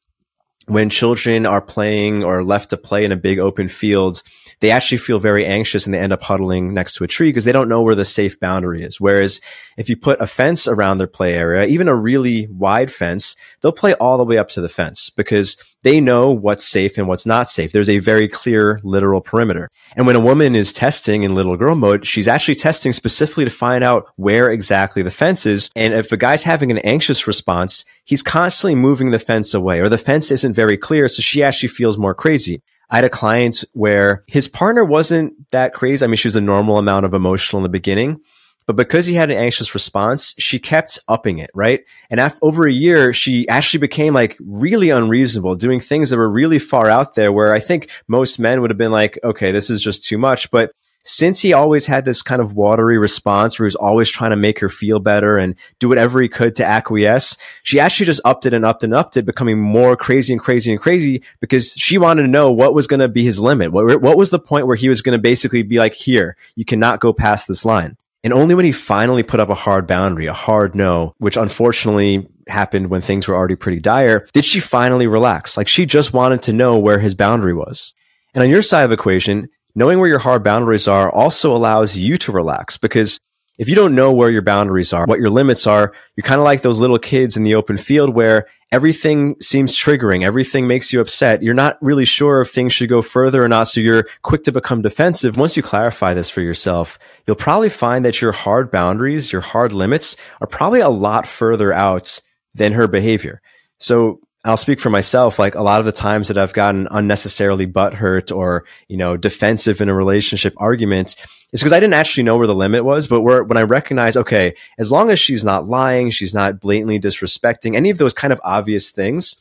when 0.67 0.89
children 0.89 1.45
are 1.45 1.61
playing 1.61 2.23
or 2.23 2.43
left 2.43 2.69
to 2.69 2.77
play 2.77 3.05
in 3.05 3.11
a 3.11 3.17
big 3.17 3.39
open 3.39 3.69
field, 3.69 4.21
they 4.59 4.71
actually 4.71 4.97
feel 4.97 5.19
very 5.19 5.45
anxious 5.45 5.85
and 5.85 5.93
they 5.93 5.99
end 5.99 6.11
up 6.11 6.23
huddling 6.23 6.73
next 6.73 6.95
to 6.95 7.03
a 7.03 7.07
tree 7.07 7.29
because 7.29 7.45
they 7.45 7.51
don't 7.51 7.69
know 7.69 7.81
where 7.81 7.95
the 7.95 8.03
safe 8.03 8.39
boundary 8.39 8.83
is. 8.83 8.99
Whereas 8.99 9.39
if 9.77 9.87
you 9.87 9.95
put 9.95 10.19
a 10.19 10.27
fence 10.27 10.67
around 10.67 10.97
their 10.97 11.07
play 11.07 11.35
area, 11.35 11.65
even 11.65 11.87
a 11.87 11.95
really 11.95 12.47
wide 12.47 12.91
fence, 12.91 13.35
they'll 13.61 13.71
play 13.71 13.93
all 13.95 14.17
the 14.17 14.25
way 14.25 14.37
up 14.37 14.49
to 14.49 14.61
the 14.61 14.69
fence 14.69 15.09
because 15.09 15.57
they 15.83 16.01
know 16.01 16.31
what's 16.31 16.65
safe 16.65 16.97
and 16.97 17.07
what's 17.07 17.25
not 17.25 17.49
safe. 17.49 17.71
There's 17.71 17.89
a 17.89 17.99
very 17.99 18.27
clear 18.27 18.81
literal 18.83 19.21
perimeter. 19.21 19.69
And 19.95 20.05
when 20.05 20.15
a 20.15 20.19
woman 20.19 20.55
is 20.55 20.73
testing 20.73 21.23
in 21.23 21.35
little 21.35 21.55
girl 21.55 21.75
mode, 21.75 22.05
she's 22.05 22.27
actually 22.27 22.55
testing 22.55 22.91
specifically 22.91 23.45
to 23.45 23.51
find 23.51 23.83
out 23.83 24.09
where 24.15 24.51
exactly 24.51 25.01
the 25.01 25.11
fence 25.11 25.45
is. 25.45 25.69
And 25.75 25.93
if 25.93 26.11
a 26.11 26.17
guy's 26.17 26.43
having 26.43 26.71
an 26.71 26.79
anxious 26.79 27.27
response, 27.27 27.85
he's 28.07 28.23
constantly 28.23 28.73
moving 28.73 29.11
the 29.11 29.19
fence 29.19 29.53
away 29.53 29.79
or 29.79 29.89
the 29.89 29.97
fence 29.97 30.31
isn't 30.31 30.53
very 30.53 30.77
clear. 30.77 31.07
So 31.07 31.21
she 31.21 31.43
actually 31.43 31.69
feels 31.69 31.97
more 31.97 32.15
crazy. 32.15 32.63
I 32.89 32.95
had 32.95 33.05
a 33.05 33.09
client 33.09 33.65
where 33.73 34.23
his 34.27 34.47
partner 34.47 34.83
wasn't 34.83 35.33
that 35.51 35.73
crazy. 35.73 36.03
I 36.03 36.07
mean, 36.07 36.15
she 36.15 36.29
was 36.29 36.37
a 36.37 36.41
normal 36.41 36.77
amount 36.77 37.05
of 37.05 37.13
emotional 37.13 37.59
in 37.59 37.63
the 37.63 37.69
beginning, 37.69 38.21
but 38.65 38.77
because 38.77 39.05
he 39.05 39.13
had 39.13 39.29
an 39.29 39.37
anxious 39.37 39.73
response, 39.73 40.33
she 40.39 40.57
kept 40.57 40.97
upping 41.09 41.39
it, 41.39 41.49
right? 41.53 41.81
And 42.09 42.21
after, 42.21 42.39
over 42.41 42.65
a 42.65 42.71
year, 42.71 43.11
she 43.11 43.45
actually 43.49 43.81
became 43.81 44.13
like 44.13 44.37
really 44.39 44.89
unreasonable, 44.89 45.55
doing 45.55 45.81
things 45.81 46.09
that 46.09 46.17
were 46.17 46.31
really 46.31 46.59
far 46.59 46.89
out 46.89 47.15
there 47.15 47.33
where 47.33 47.53
I 47.53 47.59
think 47.59 47.89
most 48.07 48.39
men 48.39 48.61
would 48.61 48.69
have 48.69 48.77
been 48.77 48.91
like, 48.91 49.19
okay, 49.21 49.51
this 49.51 49.69
is 49.69 49.81
just 49.81 50.05
too 50.05 50.17
much. 50.17 50.49
But 50.49 50.71
since 51.07 51.41
he 51.41 51.53
always 51.53 51.85
had 51.85 52.03
this 52.03 52.21
kind 52.21 52.41
of 52.41 52.53
watery 52.53 52.97
response 52.97 53.57
where 53.57 53.65
he 53.65 53.67
was 53.67 53.75
always 53.75 54.09
trying 54.09 54.31
to 54.31 54.35
make 54.35 54.59
her 54.59 54.67
feel 54.67 54.99
better 54.99 55.37
and 55.37 55.55
do 55.79 55.87
whatever 55.87 56.21
he 56.21 56.27
could 56.27 56.55
to 56.57 56.65
acquiesce, 56.65 57.37
she 57.63 57.79
actually 57.79 58.05
just 58.05 58.19
upped 58.25 58.45
it 58.45 58.53
and 58.53 58.65
upped 58.65 58.83
and 58.83 58.93
upped 58.93 59.15
it, 59.15 59.25
becoming 59.25 59.57
more 59.57 59.95
crazy 59.95 60.33
and 60.33 60.41
crazy 60.41 60.69
and 60.69 60.81
crazy 60.81 61.23
because 61.39 61.71
she 61.71 61.97
wanted 61.97 62.23
to 62.23 62.27
know 62.27 62.51
what 62.51 62.75
was 62.75 62.87
going 62.87 62.99
to 62.99 63.07
be 63.07 63.23
his 63.23 63.39
limit. 63.39 63.71
What, 63.71 64.01
what 64.01 64.17
was 64.17 64.31
the 64.31 64.39
point 64.39 64.67
where 64.67 64.75
he 64.75 64.89
was 64.89 65.01
going 65.01 65.17
to 65.17 65.21
basically 65.21 65.63
be 65.63 65.79
like, 65.79 65.93
here, 65.93 66.35
you 66.55 66.65
cannot 66.65 66.99
go 66.99 67.13
past 67.13 67.47
this 67.47 67.63
line. 67.63 67.95
And 68.23 68.33
only 68.33 68.55
when 68.55 68.65
he 68.65 68.73
finally 68.73 69.23
put 69.23 69.39
up 69.39 69.49
a 69.49 69.55
hard 69.55 69.87
boundary, 69.87 70.25
a 70.25 70.33
hard 70.33 70.75
no, 70.75 71.15
which 71.19 71.37
unfortunately 71.37 72.27
happened 72.49 72.89
when 72.89 72.99
things 72.99 73.27
were 73.27 73.35
already 73.35 73.55
pretty 73.55 73.79
dire, 73.79 74.27
did 74.33 74.43
she 74.43 74.59
finally 74.59 75.07
relax. 75.07 75.55
Like 75.55 75.69
she 75.69 75.85
just 75.85 76.13
wanted 76.13 76.41
to 76.41 76.53
know 76.53 76.77
where 76.77 76.99
his 76.99 77.15
boundary 77.15 77.53
was. 77.53 77.93
And 78.33 78.43
on 78.43 78.49
your 78.49 78.61
side 78.61 78.83
of 78.83 78.89
the 78.89 78.95
equation, 78.95 79.49
knowing 79.77 79.99
where 79.99 80.09
your 80.09 80.17
hard 80.17 80.43
boundaries 80.43 80.87
are 80.87 81.11
also 81.13 81.55
allows 81.55 81.99
you 81.99 82.17
to 82.17 82.31
relax 82.31 82.77
because 82.77 83.19
if 83.59 83.69
you 83.69 83.75
don't 83.75 83.93
know 83.93 84.11
where 84.11 84.31
your 84.31 84.41
boundaries 84.41 84.91
are, 84.91 85.05
what 85.05 85.19
your 85.19 85.29
limits 85.29 85.67
are, 85.67 85.93
you're 86.15 86.23
kind 86.23 86.39
of 86.39 86.45
like 86.45 86.63
those 86.63 86.79
little 86.79 86.97
kids 86.97 87.37
in 87.37 87.43
the 87.43 87.53
open 87.53 87.77
field 87.77 88.15
where 88.15 88.47
everything 88.71 89.35
seems 89.39 89.77
triggering. 89.77 90.23
Everything 90.23 90.67
makes 90.67 90.91
you 90.91 90.99
upset. 90.99 91.43
You're 91.43 91.53
not 91.53 91.77
really 91.79 92.05
sure 92.05 92.41
if 92.41 92.49
things 92.49 92.73
should 92.73 92.89
go 92.89 93.03
further 93.03 93.43
or 93.43 93.47
not. 93.47 93.65
So 93.65 93.79
you're 93.79 94.07
quick 94.23 94.41
to 94.43 94.51
become 94.51 94.81
defensive. 94.81 95.37
Once 95.37 95.55
you 95.55 95.61
clarify 95.61 96.15
this 96.15 96.29
for 96.29 96.41
yourself, 96.41 96.97
you'll 97.27 97.35
probably 97.35 97.69
find 97.69 98.03
that 98.03 98.19
your 98.19 98.31
hard 98.31 98.71
boundaries, 98.71 99.31
your 99.31 99.41
hard 99.41 99.73
limits 99.73 100.17
are 100.41 100.47
probably 100.47 100.79
a 100.79 100.89
lot 100.89 101.27
further 101.27 101.71
out 101.71 102.19
than 102.55 102.73
her 102.73 102.87
behavior. 102.87 103.41
So 103.77 104.21
I'll 104.47 104.57
speak 104.57 104.79
for 104.79 104.89
myself. 104.89 105.37
Like 105.37 105.55
a 105.55 105.61
lot 105.61 105.79
of 105.79 105.85
the 105.85 105.91
times 105.91 106.27
that 106.29 106.37
I've 106.37 106.53
gotten 106.53 106.87
unnecessarily 106.89 107.67
butthurt 107.67 108.35
or, 108.35 108.65
you 108.87 108.97
know, 108.97 109.17
defensive 109.17 109.81
in 109.81 109.89
a 109.89 109.93
relationship 109.93 110.53
argument 110.57 111.15
is 111.51 111.61
because 111.61 111.73
I 111.73 111.79
didn't 111.79 111.95
actually 111.95 112.23
know 112.23 112.37
where 112.37 112.47
the 112.47 112.55
limit 112.55 112.85
was. 112.85 113.07
But 113.07 113.21
where, 113.21 113.43
when 113.43 113.57
I 113.57 113.63
recognize, 113.63 114.17
okay, 114.17 114.55
as 114.77 114.91
long 114.91 115.11
as 115.11 115.19
she's 115.19 115.43
not 115.43 115.67
lying, 115.67 116.09
she's 116.09 116.33
not 116.33 116.59
blatantly 116.59 116.99
disrespecting 116.99 117.75
any 117.75 117.89
of 117.89 117.97
those 117.97 118.13
kind 118.13 118.33
of 118.33 118.41
obvious 118.43 118.91
things, 118.91 119.35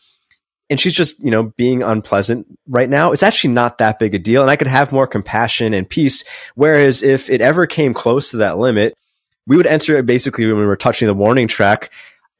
and 0.68 0.80
she's 0.80 0.94
just, 0.94 1.22
you 1.22 1.30
know, 1.30 1.44
being 1.44 1.82
unpleasant 1.82 2.46
right 2.66 2.90
now, 2.90 3.12
it's 3.12 3.22
actually 3.22 3.54
not 3.54 3.78
that 3.78 4.00
big 4.00 4.14
a 4.14 4.18
deal. 4.18 4.42
And 4.42 4.50
I 4.50 4.56
could 4.56 4.66
have 4.66 4.90
more 4.90 5.06
compassion 5.06 5.72
and 5.72 5.88
peace. 5.88 6.24
Whereas 6.56 7.04
if 7.04 7.30
it 7.30 7.40
ever 7.40 7.66
came 7.66 7.94
close 7.94 8.32
to 8.32 8.38
that 8.38 8.58
limit, 8.58 8.94
we 9.46 9.56
would 9.56 9.66
enter 9.66 9.96
it 9.96 10.06
basically 10.06 10.46
when 10.46 10.58
we 10.58 10.66
were 10.66 10.76
touching 10.76 11.06
the 11.06 11.14
warning 11.14 11.46
track. 11.46 11.92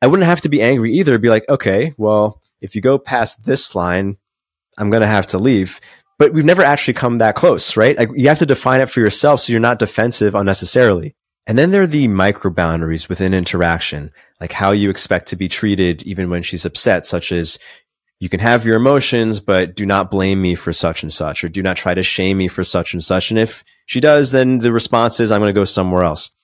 I 0.03 0.09
wouldn't 0.09 0.27
have 0.27 0.41
to 0.41 0.49
be 0.49 0.61
angry 0.61 0.93
either. 0.95 1.19
Be 1.19 1.29
like, 1.29 1.49
okay, 1.49 1.95
well, 1.97 2.43
if 2.67 2.75
you 2.75 2.83
go 2.83 2.99
past 2.99 3.45
this 3.45 3.75
line, 3.75 4.17
I'm 4.77 4.91
going 4.91 5.01
to 5.03 5.07
have 5.07 5.29
to 5.29 5.39
leave. 5.39 5.81
But 6.19 6.33
we've 6.33 6.45
never 6.45 6.63
actually 6.63 6.95
come 6.95 7.19
that 7.19 7.37
close, 7.37 7.77
right? 7.77 7.97
Like 7.97 8.11
you 8.15 8.29
have 8.29 8.41
to 8.41 8.47
define 8.47 8.81
it 8.81 8.91
for 8.91 9.01
yourself 9.01 9.41
so 9.41 9.53
you're 9.53 9.61
not 9.61 9.79
defensive 9.79 10.35
unnecessarily. 10.35 11.15
And 11.47 11.57
then 11.57 11.71
there 11.71 11.83
are 11.83 11.87
the 11.87 12.09
micro 12.09 12.51
boundaries 12.51 13.09
within 13.09 13.33
interaction, 13.33 14.11
like 14.41 14.53
how 14.53 14.73
you 14.73 14.91
expect 14.91 15.29
to 15.29 15.37
be 15.37 15.47
treated 15.47 16.03
even 16.03 16.29
when 16.29 16.43
she's 16.43 16.65
upset, 16.65 17.07
such 17.07 17.31
as 17.31 17.59
you 18.19 18.29
can 18.29 18.41
have 18.41 18.65
your 18.65 18.77
emotions, 18.77 19.39
but 19.39 19.77
do 19.77 19.87
not 19.87 20.11
blame 20.11 20.43
me 20.43 20.57
for 20.57 20.73
such 20.73 21.03
and 21.03 21.13
such, 21.13 21.45
or 21.45 21.49
do 21.49 21.63
not 21.63 21.77
try 21.77 21.95
to 21.95 22.03
shame 22.03 22.39
me 22.39 22.49
for 22.49 22.65
such 22.65 22.95
and 22.95 23.05
such. 23.05 23.31
And 23.31 23.39
if 23.39 23.63
she 23.85 24.01
does, 24.01 24.33
then 24.33 24.59
the 24.59 24.73
response 24.73 25.21
is, 25.21 25.31
I'm 25.31 25.41
going 25.41 25.55
to 25.55 25.61
go 25.61 25.65
somewhere 25.65 26.03
else. 26.03 26.36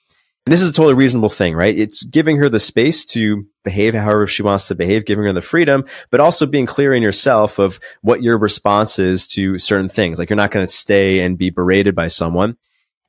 And 0.44 0.52
this 0.52 0.60
is 0.60 0.70
a 0.70 0.72
totally 0.72 0.94
reasonable 0.94 1.28
thing, 1.28 1.54
right? 1.54 1.76
It's 1.76 2.02
giving 2.02 2.38
her 2.38 2.48
the 2.48 2.58
space 2.58 3.04
to 3.06 3.46
behave 3.62 3.94
however 3.94 4.26
she 4.26 4.42
wants 4.42 4.66
to 4.68 4.74
behave, 4.74 5.04
giving 5.04 5.24
her 5.24 5.32
the 5.32 5.40
freedom, 5.40 5.84
but 6.10 6.18
also 6.18 6.46
being 6.46 6.66
clear 6.66 6.92
in 6.92 7.02
yourself 7.02 7.60
of 7.60 7.78
what 8.00 8.24
your 8.24 8.36
response 8.36 8.98
is 8.98 9.28
to 9.28 9.56
certain 9.56 9.88
things. 9.88 10.18
Like 10.18 10.30
you're 10.30 10.36
not 10.36 10.50
going 10.50 10.66
to 10.66 10.72
stay 10.72 11.20
and 11.20 11.38
be 11.38 11.50
berated 11.50 11.94
by 11.94 12.08
someone. 12.08 12.56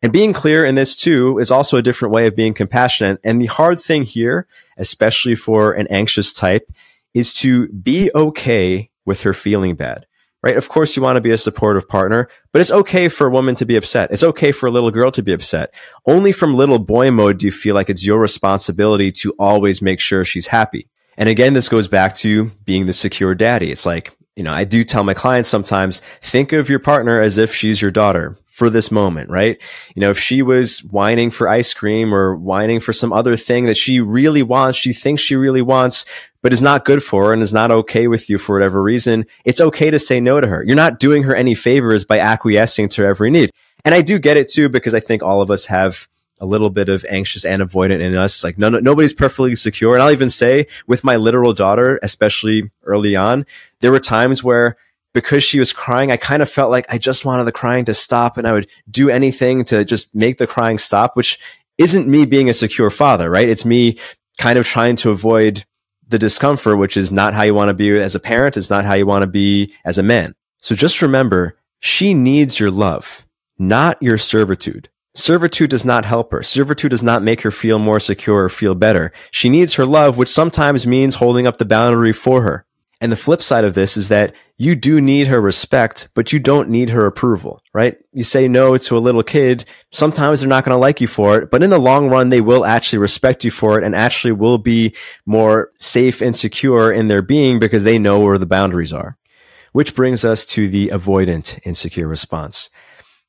And 0.03 0.13
being 0.13 0.31
clear 0.31 0.63
in 0.63 0.75
this 0.75 0.95
too 0.95 1.39
is 1.39 1.49
also 1.49 1.77
a 1.77 1.81
different 1.81 2.13
way 2.13 2.27
of 2.27 2.35
being 2.35 2.53
compassionate. 2.53 3.19
And 3.23 3.41
the 3.41 3.47
hard 3.47 3.79
thing 3.79 4.03
here, 4.03 4.45
especially 4.77 5.33
for 5.33 5.73
an 5.73 5.87
anxious 5.89 6.33
type, 6.33 6.71
is 7.15 7.33
to 7.35 7.67
be 7.69 8.11
okay 8.13 8.91
with 9.05 9.21
her 9.21 9.33
feeling 9.33 9.75
bad 9.75 10.05
right? 10.43 10.57
Of 10.57 10.69
course, 10.69 10.95
you 10.95 11.01
want 11.01 11.15
to 11.15 11.21
be 11.21 11.31
a 11.31 11.37
supportive 11.37 11.87
partner, 11.87 12.27
but 12.51 12.59
it's 12.59 12.71
okay 12.71 13.07
for 13.07 13.27
a 13.27 13.31
woman 13.31 13.55
to 13.55 13.65
be 13.65 13.77
upset. 13.77 14.11
It's 14.11 14.23
okay 14.23 14.51
for 14.51 14.67
a 14.67 14.71
little 14.71 14.91
girl 14.91 15.09
to 15.11 15.23
be 15.23 15.33
upset. 15.33 15.73
Only 16.05 16.33
from 16.33 16.53
little 16.53 16.79
boy 16.79 17.09
mode 17.11 17.39
do 17.39 17.47
you 17.47 17.51
feel 17.51 17.73
like 17.73 17.89
it's 17.89 18.05
your 18.05 18.19
responsibility 18.19 19.11
to 19.13 19.33
always 19.39 19.81
make 19.81 19.99
sure 19.99 20.23
she's 20.23 20.47
happy. 20.47 20.89
And 21.17 21.29
again, 21.29 21.53
this 21.53 21.69
goes 21.69 21.87
back 21.87 22.13
to 22.15 22.45
being 22.65 22.85
the 22.85 22.93
secure 22.93 23.33
daddy. 23.33 23.71
It's 23.71 23.85
like, 23.85 24.15
you 24.35 24.43
know, 24.43 24.53
I 24.53 24.63
do 24.63 24.83
tell 24.83 25.03
my 25.03 25.13
clients 25.13 25.47
sometimes, 25.47 25.99
think 26.21 26.53
of 26.53 26.69
your 26.69 26.79
partner 26.79 27.19
as 27.19 27.37
if 27.37 27.53
she's 27.53 27.81
your 27.81 27.91
daughter 27.91 28.35
for 28.47 28.69
this 28.69 28.91
moment, 28.91 29.29
right? 29.29 29.61
You 29.95 30.01
know, 30.01 30.09
if 30.09 30.19
she 30.19 30.41
was 30.41 30.79
whining 30.83 31.29
for 31.29 31.47
ice 31.47 31.73
cream 31.73 32.13
or 32.13 32.35
whining 32.35 32.79
for 32.79 32.93
some 32.93 33.13
other 33.13 33.35
thing 33.35 33.65
that 33.65 33.77
she 33.77 33.99
really 33.99 34.43
wants, 34.43 34.77
she 34.77 34.91
thinks 34.91 35.21
she 35.21 35.35
really 35.35 35.61
wants, 35.61 36.05
but 36.43 36.53
is 36.53 36.61
not 36.61 36.85
good 36.85 37.01
for 37.01 37.25
her 37.25 37.33
and 37.33 37.41
is 37.41 37.53
not 37.53 37.71
okay 37.71 38.07
with 38.07 38.29
you 38.29 38.37
for 38.37 38.55
whatever 38.55 38.83
reason, 38.83 39.25
it's 39.45 39.61
okay 39.61 39.89
to 39.89 39.97
say 39.97 40.19
no 40.19 40.39
to 40.39 40.47
her. 40.47 40.63
You're 40.63 40.75
not 40.75 40.99
doing 40.99 41.23
her 41.23 41.33
any 41.33 41.55
favors 41.55 42.05
by 42.05 42.19
acquiescing 42.19 42.89
to 42.89 43.01
her 43.01 43.07
every 43.07 43.31
need. 43.31 43.49
And 43.83 43.95
I 43.95 44.01
do 44.01 44.19
get 44.19 44.37
it 44.37 44.49
too, 44.49 44.69
because 44.69 44.93
I 44.93 44.99
think 44.99 45.23
all 45.23 45.41
of 45.41 45.49
us 45.49 45.65
have 45.65 46.07
a 46.39 46.45
little 46.45 46.69
bit 46.69 46.89
of 46.89 47.05
anxious 47.09 47.45
and 47.45 47.61
avoidant 47.61 48.01
in 48.01 48.15
us. 48.15 48.43
Like 48.43 48.57
no, 48.57 48.69
no, 48.69 48.79
nobody's 48.79 49.13
perfectly 49.13 49.55
secure. 49.55 49.93
And 49.93 50.03
I'll 50.03 50.11
even 50.11 50.29
say 50.29 50.67
with 50.85 51.03
my 51.03 51.15
literal 51.15 51.53
daughter, 51.53 51.99
especially 52.03 52.69
early 52.83 53.15
on, 53.15 53.45
there 53.79 53.91
were 53.91 53.99
times 53.99 54.43
where 54.43 54.75
because 55.13 55.43
she 55.43 55.59
was 55.59 55.71
crying, 55.71 56.11
I 56.11 56.17
kind 56.17 56.41
of 56.41 56.49
felt 56.49 56.71
like 56.71 56.87
I 56.89 56.97
just 56.97 57.23
wanted 57.23 57.45
the 57.45 57.51
crying 57.51 57.85
to 57.85 57.93
stop 57.93 58.37
and 58.37 58.47
I 58.47 58.51
would 58.51 58.67
do 58.89 59.09
anything 59.09 59.63
to 59.65 59.85
just 59.85 60.13
make 60.13 60.37
the 60.37 60.47
crying 60.47 60.77
stop, 60.77 61.15
which 61.15 61.39
isn't 61.77 62.07
me 62.07 62.25
being 62.25 62.49
a 62.49 62.53
secure 62.53 62.89
father, 62.89 63.29
right? 63.29 63.47
It's 63.47 63.63
me 63.63 63.99
kind 64.37 64.57
of 64.57 64.65
trying 64.65 64.95
to 64.97 65.11
avoid 65.11 65.65
the 66.13 66.19
discomfort, 66.19 66.77
which 66.77 66.95
is 66.95 67.11
not 67.11 67.33
how 67.33 67.41
you 67.41 67.55
want 67.55 67.69
to 67.69 67.73
be 67.73 67.89
as 67.99 68.13
a 68.13 68.19
parent. 68.19 68.55
It's 68.55 68.69
not 68.69 68.85
how 68.85 68.93
you 68.93 69.07
want 69.07 69.23
to 69.23 69.27
be 69.27 69.73
as 69.83 69.97
a 69.97 70.03
man. 70.03 70.35
So 70.59 70.75
just 70.75 71.01
remember, 71.01 71.57
she 71.79 72.13
needs 72.13 72.59
your 72.59 72.69
love, 72.71 73.25
not 73.57 74.01
your 74.01 74.19
servitude. 74.19 74.89
Servitude 75.15 75.71
does 75.71 75.83
not 75.83 76.05
help 76.05 76.31
her. 76.31 76.43
Servitude 76.43 76.91
does 76.91 77.03
not 77.03 77.23
make 77.23 77.41
her 77.41 77.51
feel 77.51 77.79
more 77.79 77.99
secure 77.99 78.43
or 78.43 78.49
feel 78.49 78.75
better. 78.75 79.11
She 79.31 79.49
needs 79.49 79.73
her 79.73 79.85
love, 79.87 80.15
which 80.17 80.29
sometimes 80.29 80.85
means 80.85 81.15
holding 81.15 81.47
up 81.47 81.57
the 81.57 81.65
boundary 81.65 82.13
for 82.13 82.43
her. 82.43 82.65
And 83.03 83.11
the 83.11 83.17
flip 83.17 83.41
side 83.41 83.65
of 83.65 83.73
this 83.73 83.97
is 83.97 84.07
that 84.07 84.33
you 84.57 84.77
do 84.77 85.01
need 85.01 85.27
her 85.27 85.41
respect, 85.41 86.07
but 86.13 86.31
you 86.31 86.39
don't 86.39 86.69
need 86.69 86.91
her 86.91 87.05
approval, 87.05 87.61
right? 87.73 87.97
You 88.13 88.23
say 88.23 88.47
no 88.47 88.77
to 88.77 88.97
a 88.97 88.97
little 88.97 89.23
kid. 89.23 89.65
Sometimes 89.91 90.39
they're 90.39 90.47
not 90.47 90.63
going 90.63 90.73
to 90.73 90.79
like 90.79 91.01
you 91.01 91.07
for 91.07 91.37
it, 91.37 91.51
but 91.51 91.61
in 91.61 91.69
the 91.69 91.77
long 91.77 92.07
run, 92.07 92.29
they 92.29 92.39
will 92.39 92.63
actually 92.63 92.99
respect 92.99 93.43
you 93.43 93.51
for 93.51 93.77
it 93.77 93.83
and 93.83 93.93
actually 93.93 94.31
will 94.31 94.57
be 94.57 94.95
more 95.25 95.69
safe 95.77 96.21
and 96.21 96.33
secure 96.33 96.93
in 96.93 97.09
their 97.09 97.21
being 97.21 97.59
because 97.59 97.83
they 97.83 97.99
know 97.99 98.21
where 98.21 98.37
the 98.37 98.45
boundaries 98.45 98.93
are. 98.93 99.17
Which 99.73 99.95
brings 99.95 100.23
us 100.23 100.45
to 100.45 100.69
the 100.69 100.87
avoidant 100.87 101.59
insecure 101.65 102.07
response. 102.07 102.69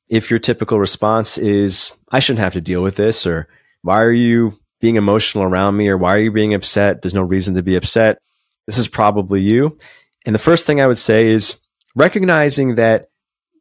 If 0.09 0.29
your 0.29 0.39
typical 0.39 0.79
response 0.79 1.37
is, 1.37 1.91
I 2.13 2.19
shouldn't 2.19 2.43
have 2.45 2.53
to 2.53 2.61
deal 2.61 2.81
with 2.81 2.95
this, 2.95 3.27
or 3.27 3.49
why 3.81 4.01
are 4.01 4.09
you 4.13 4.57
being 4.79 4.95
emotional 4.95 5.43
around 5.43 5.75
me, 5.75 5.89
or 5.89 5.97
why 5.97 6.15
are 6.15 6.21
you 6.21 6.31
being 6.31 6.53
upset? 6.53 7.01
There's 7.01 7.13
no 7.13 7.23
reason 7.23 7.55
to 7.55 7.61
be 7.61 7.75
upset 7.75 8.19
this 8.67 8.77
is 8.77 8.87
probably 8.87 9.41
you. 9.41 9.77
And 10.25 10.33
the 10.33 10.39
first 10.39 10.65
thing 10.65 10.81
I 10.81 10.87
would 10.87 10.97
say 10.97 11.27
is 11.27 11.61
recognizing 11.95 12.75
that 12.75 13.09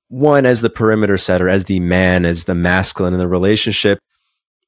one, 0.08 0.46
as 0.46 0.61
the 0.61 0.70
perimeter 0.70 1.16
setter, 1.16 1.49
as 1.49 1.64
the 1.64 1.80
man, 1.80 2.25
as 2.25 2.44
the 2.44 2.54
masculine 2.54 3.14
in 3.14 3.18
the 3.18 3.28
relationship, 3.28 3.99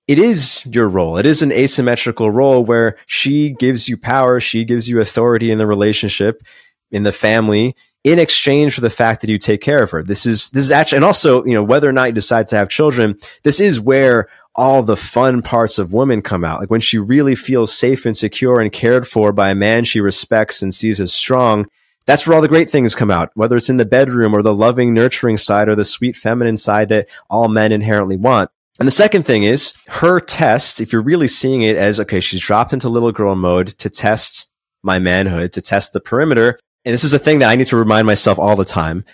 it 0.09 0.19
is 0.19 0.65
your 0.67 0.89
role. 0.89 1.17
It 1.17 1.27
is 1.27 1.43
an 1.43 1.53
asymmetrical 1.53 2.31
role 2.31 2.65
where 2.65 2.97
she 3.07 3.51
gives 3.51 3.89
you 3.89 3.97
power. 3.97 4.41
She 4.41 4.65
gives 4.65 4.89
you 4.89 5.01
authority 5.01 5.51
in 5.51 5.59
the 5.59 5.67
relationship, 5.67 6.43
in 6.91 7.03
the 7.03 7.13
family, 7.13 7.75
in 8.05 8.21
exchange 8.21 8.75
for 8.75 8.83
the 8.83 8.91
fact 8.91 9.21
that 9.21 9.31
you 9.31 9.39
take 9.39 9.61
care 9.61 9.83
of 9.83 9.91
her. 9.91 10.03
This 10.03 10.27
is, 10.27 10.51
this 10.51 10.65
is 10.65 10.71
actually, 10.71 10.97
and 10.97 11.05
also, 11.05 11.45
you 11.45 11.55
know, 11.55 11.63
whether 11.63 11.89
or 11.89 11.93
not 11.93 12.05
you 12.05 12.13
decide 12.13 12.47
to 12.49 12.57
have 12.57 12.69
children, 12.69 13.19
this 13.43 13.59
is 13.61 13.81
where 13.81 14.29
all 14.57 14.83
the 14.83 14.97
fun 14.97 15.43
parts 15.43 15.79
of 15.79 15.93
women 15.93 16.23
come 16.23 16.45
out. 16.45 16.61
Like 16.61 16.71
when 16.71 16.81
she 16.81 16.99
really 16.99 17.35
feels 17.35 17.77
safe 17.77 18.07
and 18.07 18.17
secure 18.17 18.61
and 18.61 18.73
cared 18.73 19.07
for 19.07 19.33
by 19.33 19.51
a 19.51 19.55
man 19.55 19.85
she 19.85 20.01
respects 20.01 20.63
and 20.63 20.75
sees 20.75 21.01
as 21.01 21.13
strong, 21.13 21.67
that's 22.07 22.27
where 22.27 22.35
all 22.35 22.43
the 22.43 22.49
great 22.49 22.71
things 22.71 22.95
come 22.95 23.11
out, 23.11 23.31
whether 23.35 23.57
it's 23.57 23.69
in 23.69 23.77
the 23.77 23.85
bedroom 23.85 24.35
or 24.35 24.43
the 24.43 24.55
loving, 24.55 24.95
nurturing 24.95 25.37
side 25.37 25.69
or 25.69 25.75
the 25.75 25.85
sweet 25.85 26.17
feminine 26.17 26.57
side 26.57 26.89
that 26.89 27.09
all 27.29 27.49
men 27.49 27.73
inherently 27.73 28.17
want. 28.17 28.51
And 28.79 28.87
the 28.87 28.93
second 28.93 29.25
thing 29.25 29.45
is 29.45 29.75
her 29.89 30.21
test, 30.21 30.81
if 30.81 30.93
you're 30.93 31.03
really 31.03 31.29
seeing 31.29 31.63
it 31.63 31.77
as, 31.77 31.99
okay, 32.01 32.21
she's 32.21 32.41
dropped 32.41 32.73
into 32.73 32.89
little 32.89 33.13
girl 33.13 33.35
mode 33.35 33.69
to 33.79 33.91
test 33.91 34.51
my 34.83 34.99
manhood, 34.99 35.53
to 35.53 35.63
test 35.63 35.93
the 35.93 36.01
perimeter. 36.01 36.59
And 36.85 36.93
this 36.93 37.05
is 37.05 37.13
a 37.13 37.19
thing 37.19 37.41
that 37.41 37.51
I 37.51 37.57
need 37.57 37.67
to 37.69 37.77
remind 37.77 38.07
myself 38.07 38.39
all 38.39 38.55
the 38.55 38.65
time 38.65 39.05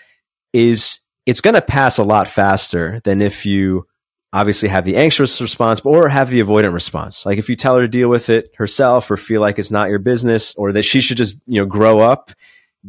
is 0.52 1.00
it's 1.24 1.40
going 1.40 1.54
to 1.54 1.62
pass 1.62 1.96
a 1.96 2.04
lot 2.04 2.28
faster 2.28 3.00
than 3.04 3.22
if 3.22 3.46
you 3.46 3.86
obviously 4.32 4.68
have 4.68 4.84
the 4.84 4.96
anxious 4.96 5.40
response 5.40 5.80
or 5.80 6.08
have 6.08 6.30
the 6.30 6.40
avoidant 6.40 6.72
response. 6.72 7.26
Like 7.26 7.38
if 7.38 7.48
you 7.48 7.56
tell 7.56 7.76
her 7.76 7.82
to 7.82 7.88
deal 7.88 8.08
with 8.08 8.30
it 8.30 8.54
herself 8.56 9.10
or 9.10 9.16
feel 9.16 9.40
like 9.40 9.58
it's 9.58 9.70
not 9.70 9.90
your 9.90 9.98
business 9.98 10.54
or 10.56 10.72
that 10.72 10.84
she 10.84 11.00
should 11.00 11.18
just, 11.18 11.38
you 11.46 11.60
know, 11.60 11.66
grow 11.66 12.00
up, 12.00 12.30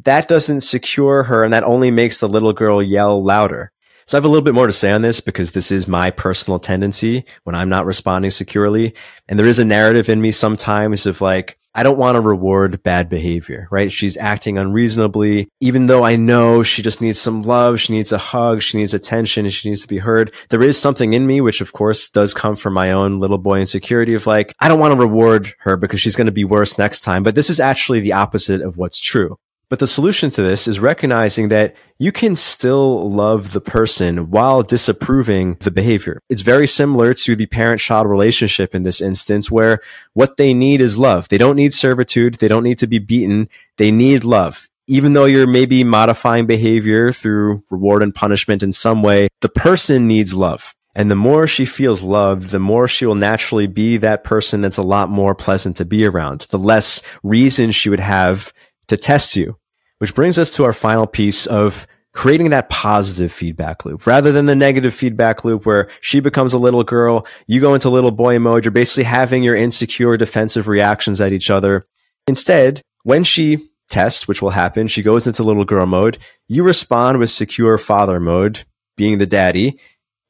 that 0.04 0.28
doesn't 0.28 0.62
secure 0.62 1.24
her 1.24 1.44
and 1.44 1.54
that 1.54 1.64
only 1.64 1.92
makes 1.92 2.20
the 2.20 2.30
little 2.30 2.54
girl 2.54 2.82
yell 2.82 3.22
louder. 3.22 3.72
So 4.06 4.18
I 4.18 4.20
have 4.20 4.26
a 4.26 4.30
little 4.30 4.44
bit 4.44 4.54
more 4.54 4.68
to 4.68 4.74
say 4.74 4.92
on 4.92 5.02
this 5.02 5.22
because 5.22 5.52
this 5.52 5.72
is 5.72 5.88
my 5.88 6.12
personal 6.12 6.60
tendency 6.60 7.26
when 7.44 7.56
I'm 7.56 7.70
not 7.70 7.86
responding 7.86 8.32
securely. 8.32 8.96
And 9.30 9.40
there 9.40 9.48
is 9.48 9.60
a 9.60 9.66
narrative 9.66 10.10
in 10.10 10.22
me 10.22 10.32
sometimes 10.32 11.06
of 11.06 11.22
like, 11.22 11.58
I 11.76 11.84
don't 11.84 11.98
want 11.98 12.16
to 12.16 12.22
reward 12.22 12.84
bad 12.84 13.10
behavior, 13.10 13.68
right? 13.72 13.92
She's 13.92 14.16
acting 14.18 14.58
unreasonably, 14.58 15.50
even 15.60 15.88
though 15.88 16.04
I 16.04 16.16
know 16.16 16.62
she 16.62 16.82
just 16.82 17.02
needs 17.02 17.20
some 17.20 17.42
love. 17.42 17.80
She 17.80 17.94
needs 17.94 18.12
a 18.12 18.18
hug. 18.18 18.62
She 18.62 18.78
needs 18.78 18.94
attention. 18.94 19.50
She 19.50 19.70
needs 19.70 19.82
to 19.82 19.88
be 19.88 19.98
heard. 19.98 20.32
There 20.50 20.62
is 20.62 20.80
something 20.80 21.14
in 21.14 21.26
me, 21.26 21.42
which 21.42 21.62
of 21.62 21.74
course 21.74 22.10
does 22.10 22.34
come 22.34 22.56
from 22.56 22.74
my 22.74 22.92
own 22.92 23.20
little 23.20 23.40
boy 23.40 23.60
insecurity 23.60 24.14
of 24.14 24.28
like, 24.28 24.54
I 24.60 24.68
don't 24.68 24.80
want 24.80 24.94
to 24.94 25.00
reward 25.00 25.54
her 25.60 25.76
because 25.78 26.00
she's 26.00 26.16
going 26.16 26.28
to 26.28 26.32
be 26.32 26.46
worse 26.46 26.78
next 26.78 27.02
time. 27.02 27.24
But 27.24 27.36
this 27.36 27.50
is 27.50 27.60
actually 27.60 28.02
the 28.02 28.14
opposite 28.14 28.62
of 28.62 28.78
what's 28.78 29.00
true. 29.00 29.38
But 29.70 29.80
the 29.80 29.88
solution 29.88 30.30
to 30.32 30.44
this 30.44 30.68
is 30.68 30.80
recognizing 30.80 31.48
that 31.48 31.76
you 31.98 32.12
can 32.12 32.36
still 32.36 33.10
love 33.10 33.54
the 33.54 33.62
person 33.62 34.30
while 34.30 34.62
disapproving 34.62 35.56
the 35.56 35.72
behavior. 35.72 36.20
It's 36.30 36.42
very 36.42 36.68
similar 36.68 37.14
to 37.16 37.36
the 37.36 37.48
parent 37.48 37.82
child 37.82 38.08
relationship 38.08 38.76
in 38.76 38.84
this 38.84 39.02
instance 39.02 39.50
where 39.50 39.80
what 40.14 40.38
they 40.38 40.54
need 40.54 40.82
is 40.82 40.98
love. 40.98 41.28
They 41.30 41.38
don't 41.38 41.56
need 41.56 41.74
servitude. 41.74 42.36
They 42.36 42.48
don't 42.48 42.64
need 42.64 42.78
to 42.80 42.88
be 42.88 43.00
beaten. 43.00 43.50
They 43.78 43.90
need 43.90 44.24
love. 44.24 44.70
Even 44.86 45.14
though 45.14 45.26
you're 45.26 45.48
maybe 45.48 45.84
modifying 45.84 46.46
behavior 46.46 47.12
through 47.12 47.64
reward 47.72 48.04
and 48.04 48.14
punishment 48.14 48.62
in 48.64 48.74
some 48.74 49.02
way, 49.02 49.30
the 49.42 49.50
person 49.50 50.08
needs 50.08 50.34
love. 50.34 50.76
And 50.96 51.10
the 51.10 51.16
more 51.16 51.48
she 51.48 51.66
feels 51.66 52.04
loved, 52.04 52.50
the 52.50 52.60
more 52.60 52.88
she 52.88 53.06
will 53.06 53.16
naturally 53.16 53.66
be 53.66 53.98
that 53.98 54.24
person 54.24 54.62
that's 54.62 54.78
a 54.78 54.84
lot 54.84 55.10
more 55.10 55.34
pleasant 55.34 55.78
to 55.78 55.86
be 55.86 56.06
around. 56.06 56.42
The 56.50 56.60
less 56.60 57.02
reason 57.24 57.72
she 57.72 57.90
would 57.90 58.00
have 58.00 58.54
to 58.88 58.98
test 58.98 59.36
you, 59.36 59.58
which 60.00 60.16
brings 60.16 60.38
us 60.38 60.54
to 60.56 60.64
our 60.64 60.74
final 60.74 61.08
piece 61.08 61.46
of 61.46 61.88
creating 62.14 62.52
that 62.52 62.70
positive 62.70 63.32
feedback 63.32 63.86
loop 63.86 64.06
rather 64.06 64.32
than 64.32 64.46
the 64.46 64.56
negative 64.56 64.94
feedback 64.94 65.44
loop 65.44 65.66
where 65.66 65.90
she 66.00 66.20
becomes 66.20 66.54
a 66.54 66.60
little 66.60 66.84
girl, 66.84 67.26
you 67.48 67.60
go 67.60 67.74
into 67.74 67.90
little 67.90 68.12
boy 68.12 68.38
mode. 68.40 68.64
You're 68.64 68.72
basically 68.72 69.06
having 69.06 69.44
your 69.44 69.56
insecure 69.56 70.16
defensive 70.16 70.68
reactions 70.68 71.20
at 71.20 71.34
each 71.34 71.50
other. 71.50 71.86
Instead, 72.28 72.82
when 73.04 73.24
she 73.24 73.58
tests, 73.90 74.28
which 74.28 74.42
will 74.42 74.52
happen, 74.52 74.88
she 74.88 75.02
goes 75.02 75.28
into 75.28 75.44
little 75.44 75.66
girl 75.66 75.86
mode. 75.86 76.18
You 76.48 76.64
respond 76.64 77.18
with 77.18 77.30
secure 77.30 77.78
father 77.78 78.20
mode, 78.20 78.64
being 78.96 79.18
the 79.18 79.26
daddy. 79.26 79.80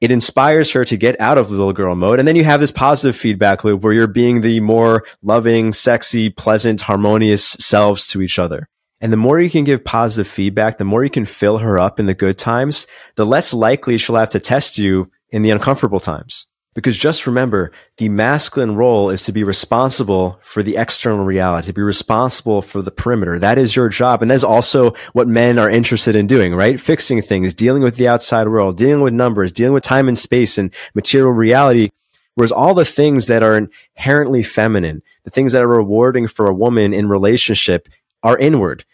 It 0.03 0.12
inspires 0.12 0.69
her 0.74 0.83
to 0.83 0.98
get 0.98 1.17
out 1.22 1.38
of 1.38 1.50
little 1.50 1.72
girl 1.72 1.95
mode. 1.95 2.19
And 2.19 2.27
then 2.27 2.36
you 2.36 2.43
have 2.43 2.60
this 2.60 2.72
positive 2.72 3.15
feedback 3.15 3.63
loop 3.63 3.83
where 3.83 3.93
you're 3.93 4.05
being 4.05 4.41
the 4.41 4.60
more 4.60 5.05
loving, 5.22 5.72
sexy, 5.72 6.29
pleasant, 6.29 6.81
harmonious 6.81 7.51
selves 7.51 8.10
to 8.10 8.22
each 8.22 8.38
other. 8.38 8.67
And 9.00 9.13
the 9.13 9.17
more 9.17 9.39
you 9.39 9.50
can 9.50 9.63
give 9.63 9.86
positive 9.86 10.27
feedback, 10.29 10.77
the 10.77 10.83
more 10.83 11.05
you 11.05 11.10
can 11.10 11.24
fill 11.24 11.60
her 11.60 11.79
up 11.79 12.01
in 12.01 12.05
the 12.05 12.13
good 12.13 12.38
times, 12.38 12.86
the 13.15 13.25
less 13.25 13.53
likely 13.53 13.98
she'll 13.98 14.17
have 14.17 14.31
to 14.31 14.41
test 14.41 14.77
you 14.77 15.10
in 15.29 15.41
the 15.41 15.51
uncomfortable 15.51 16.01
times. 16.01 16.48
Because 16.74 16.98
just 16.98 17.27
remember, 17.27 17.72
the 17.98 18.10
masculine 18.10 18.75
role 18.75 19.10
is 19.10 19.24
to 19.24 19.32
be 19.32 19.44
responsible 19.44 20.39
for 20.42 20.63
the 20.63 20.75
external 20.77 21.24
reality, 21.24 21.68
to 21.68 21.74
be 21.74 21.82
responsible 21.82 22.62
for 22.62 22.82
the 22.82 22.92
perimeter. 22.92 23.38
That 23.38 23.58
is 23.58 23.75
your 23.75 23.89
job. 23.89 24.22
And 24.22 24.32
that's 24.32 24.44
also 24.44 24.94
what 25.13 25.27
men 25.27 25.60
are 25.60 25.70
interested 25.70 26.15
in 26.15 26.25
doing, 26.25 26.56
right? 26.56 26.80
Fixing 26.80 27.22
things, 27.22 27.53
dealing 27.53 27.84
with 27.84 27.98
the 27.98 28.08
outside 28.08 28.48
world, 28.48 28.77
dealing 28.77 29.03
with 29.03 29.13
numbers, 29.13 29.51
dealing 29.51 29.74
with 29.74 29.84
time 29.84 30.08
and 30.08 30.18
space 30.18 30.58
and 30.58 30.74
material 30.96 31.32
reality. 31.32 31.89
Whereas 32.36 32.51
all 32.51 32.74
the 32.74 32.86
things 32.86 33.27
that 33.27 33.44
are 33.44 33.70
inherently 33.96 34.42
feminine, 34.42 35.03
the 35.24 35.30
things 35.30 35.51
that 35.51 35.62
are 35.62 35.68
rewarding 35.68 36.27
for 36.27 36.48
a 36.48 36.53
woman 36.53 36.92
in 36.94 37.08
relationship 37.08 37.88
are 38.24 38.38
inward 38.38 38.86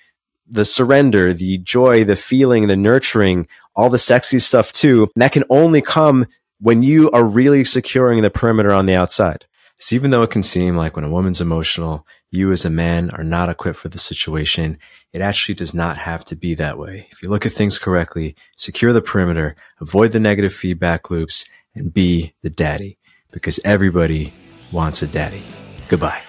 the 0.49 0.65
surrender, 0.65 1.31
the 1.31 1.59
joy, 1.59 2.03
the 2.03 2.15
feeling, 2.15 2.67
the 2.67 2.75
nurturing, 2.75 3.47
all 3.75 3.89
the 3.89 3.99
sexy 3.99 4.39
stuff 4.39 4.71
too. 4.71 5.03
And 5.15 5.21
that 5.21 5.31
can 5.31 5.43
only 5.49 5.81
come 5.81 6.25
when 6.59 6.83
you 6.83 7.09
are 7.11 7.23
really 7.23 7.63
securing 7.63 8.21
the 8.21 8.29
perimeter 8.29 8.71
on 8.71 8.85
the 8.85 8.95
outside. 8.95 9.45
So 9.75 9.95
even 9.95 10.11
though 10.11 10.23
it 10.23 10.31
can 10.31 10.43
seem 10.43 10.75
like 10.75 10.95
when 10.95 11.05
a 11.05 11.09
woman's 11.09 11.39
emotional, 11.39 12.05
you 12.31 12.51
as 12.51 12.65
a 12.65 12.69
man 12.69 13.09
are 13.11 13.23
not 13.23 13.49
equipped 13.49 13.79
for 13.79 13.87
the 13.87 13.97
situation, 13.97 14.77
it 15.13 15.21
actually 15.21 15.55
does 15.55 15.73
not 15.73 15.97
have 15.97 16.25
to 16.25 16.35
be 16.35 16.53
that 16.55 16.77
way. 16.77 17.07
If 17.11 17.23
you 17.23 17.29
look 17.29 17.45
at 17.45 17.53
things 17.53 17.77
correctly, 17.77 18.35
secure 18.57 18.91
the 18.91 19.01
perimeter, 19.01 19.55
avoid 19.79 20.11
the 20.11 20.19
negative 20.19 20.53
feedback 20.53 21.09
loops, 21.09 21.45
and 21.75 21.93
be 21.93 22.33
the 22.41 22.49
daddy 22.49 22.97
because 23.31 23.59
everybody 23.63 24.33
wants 24.71 25.01
a 25.01 25.07
daddy. 25.07 25.41
Goodbye. 25.87 26.21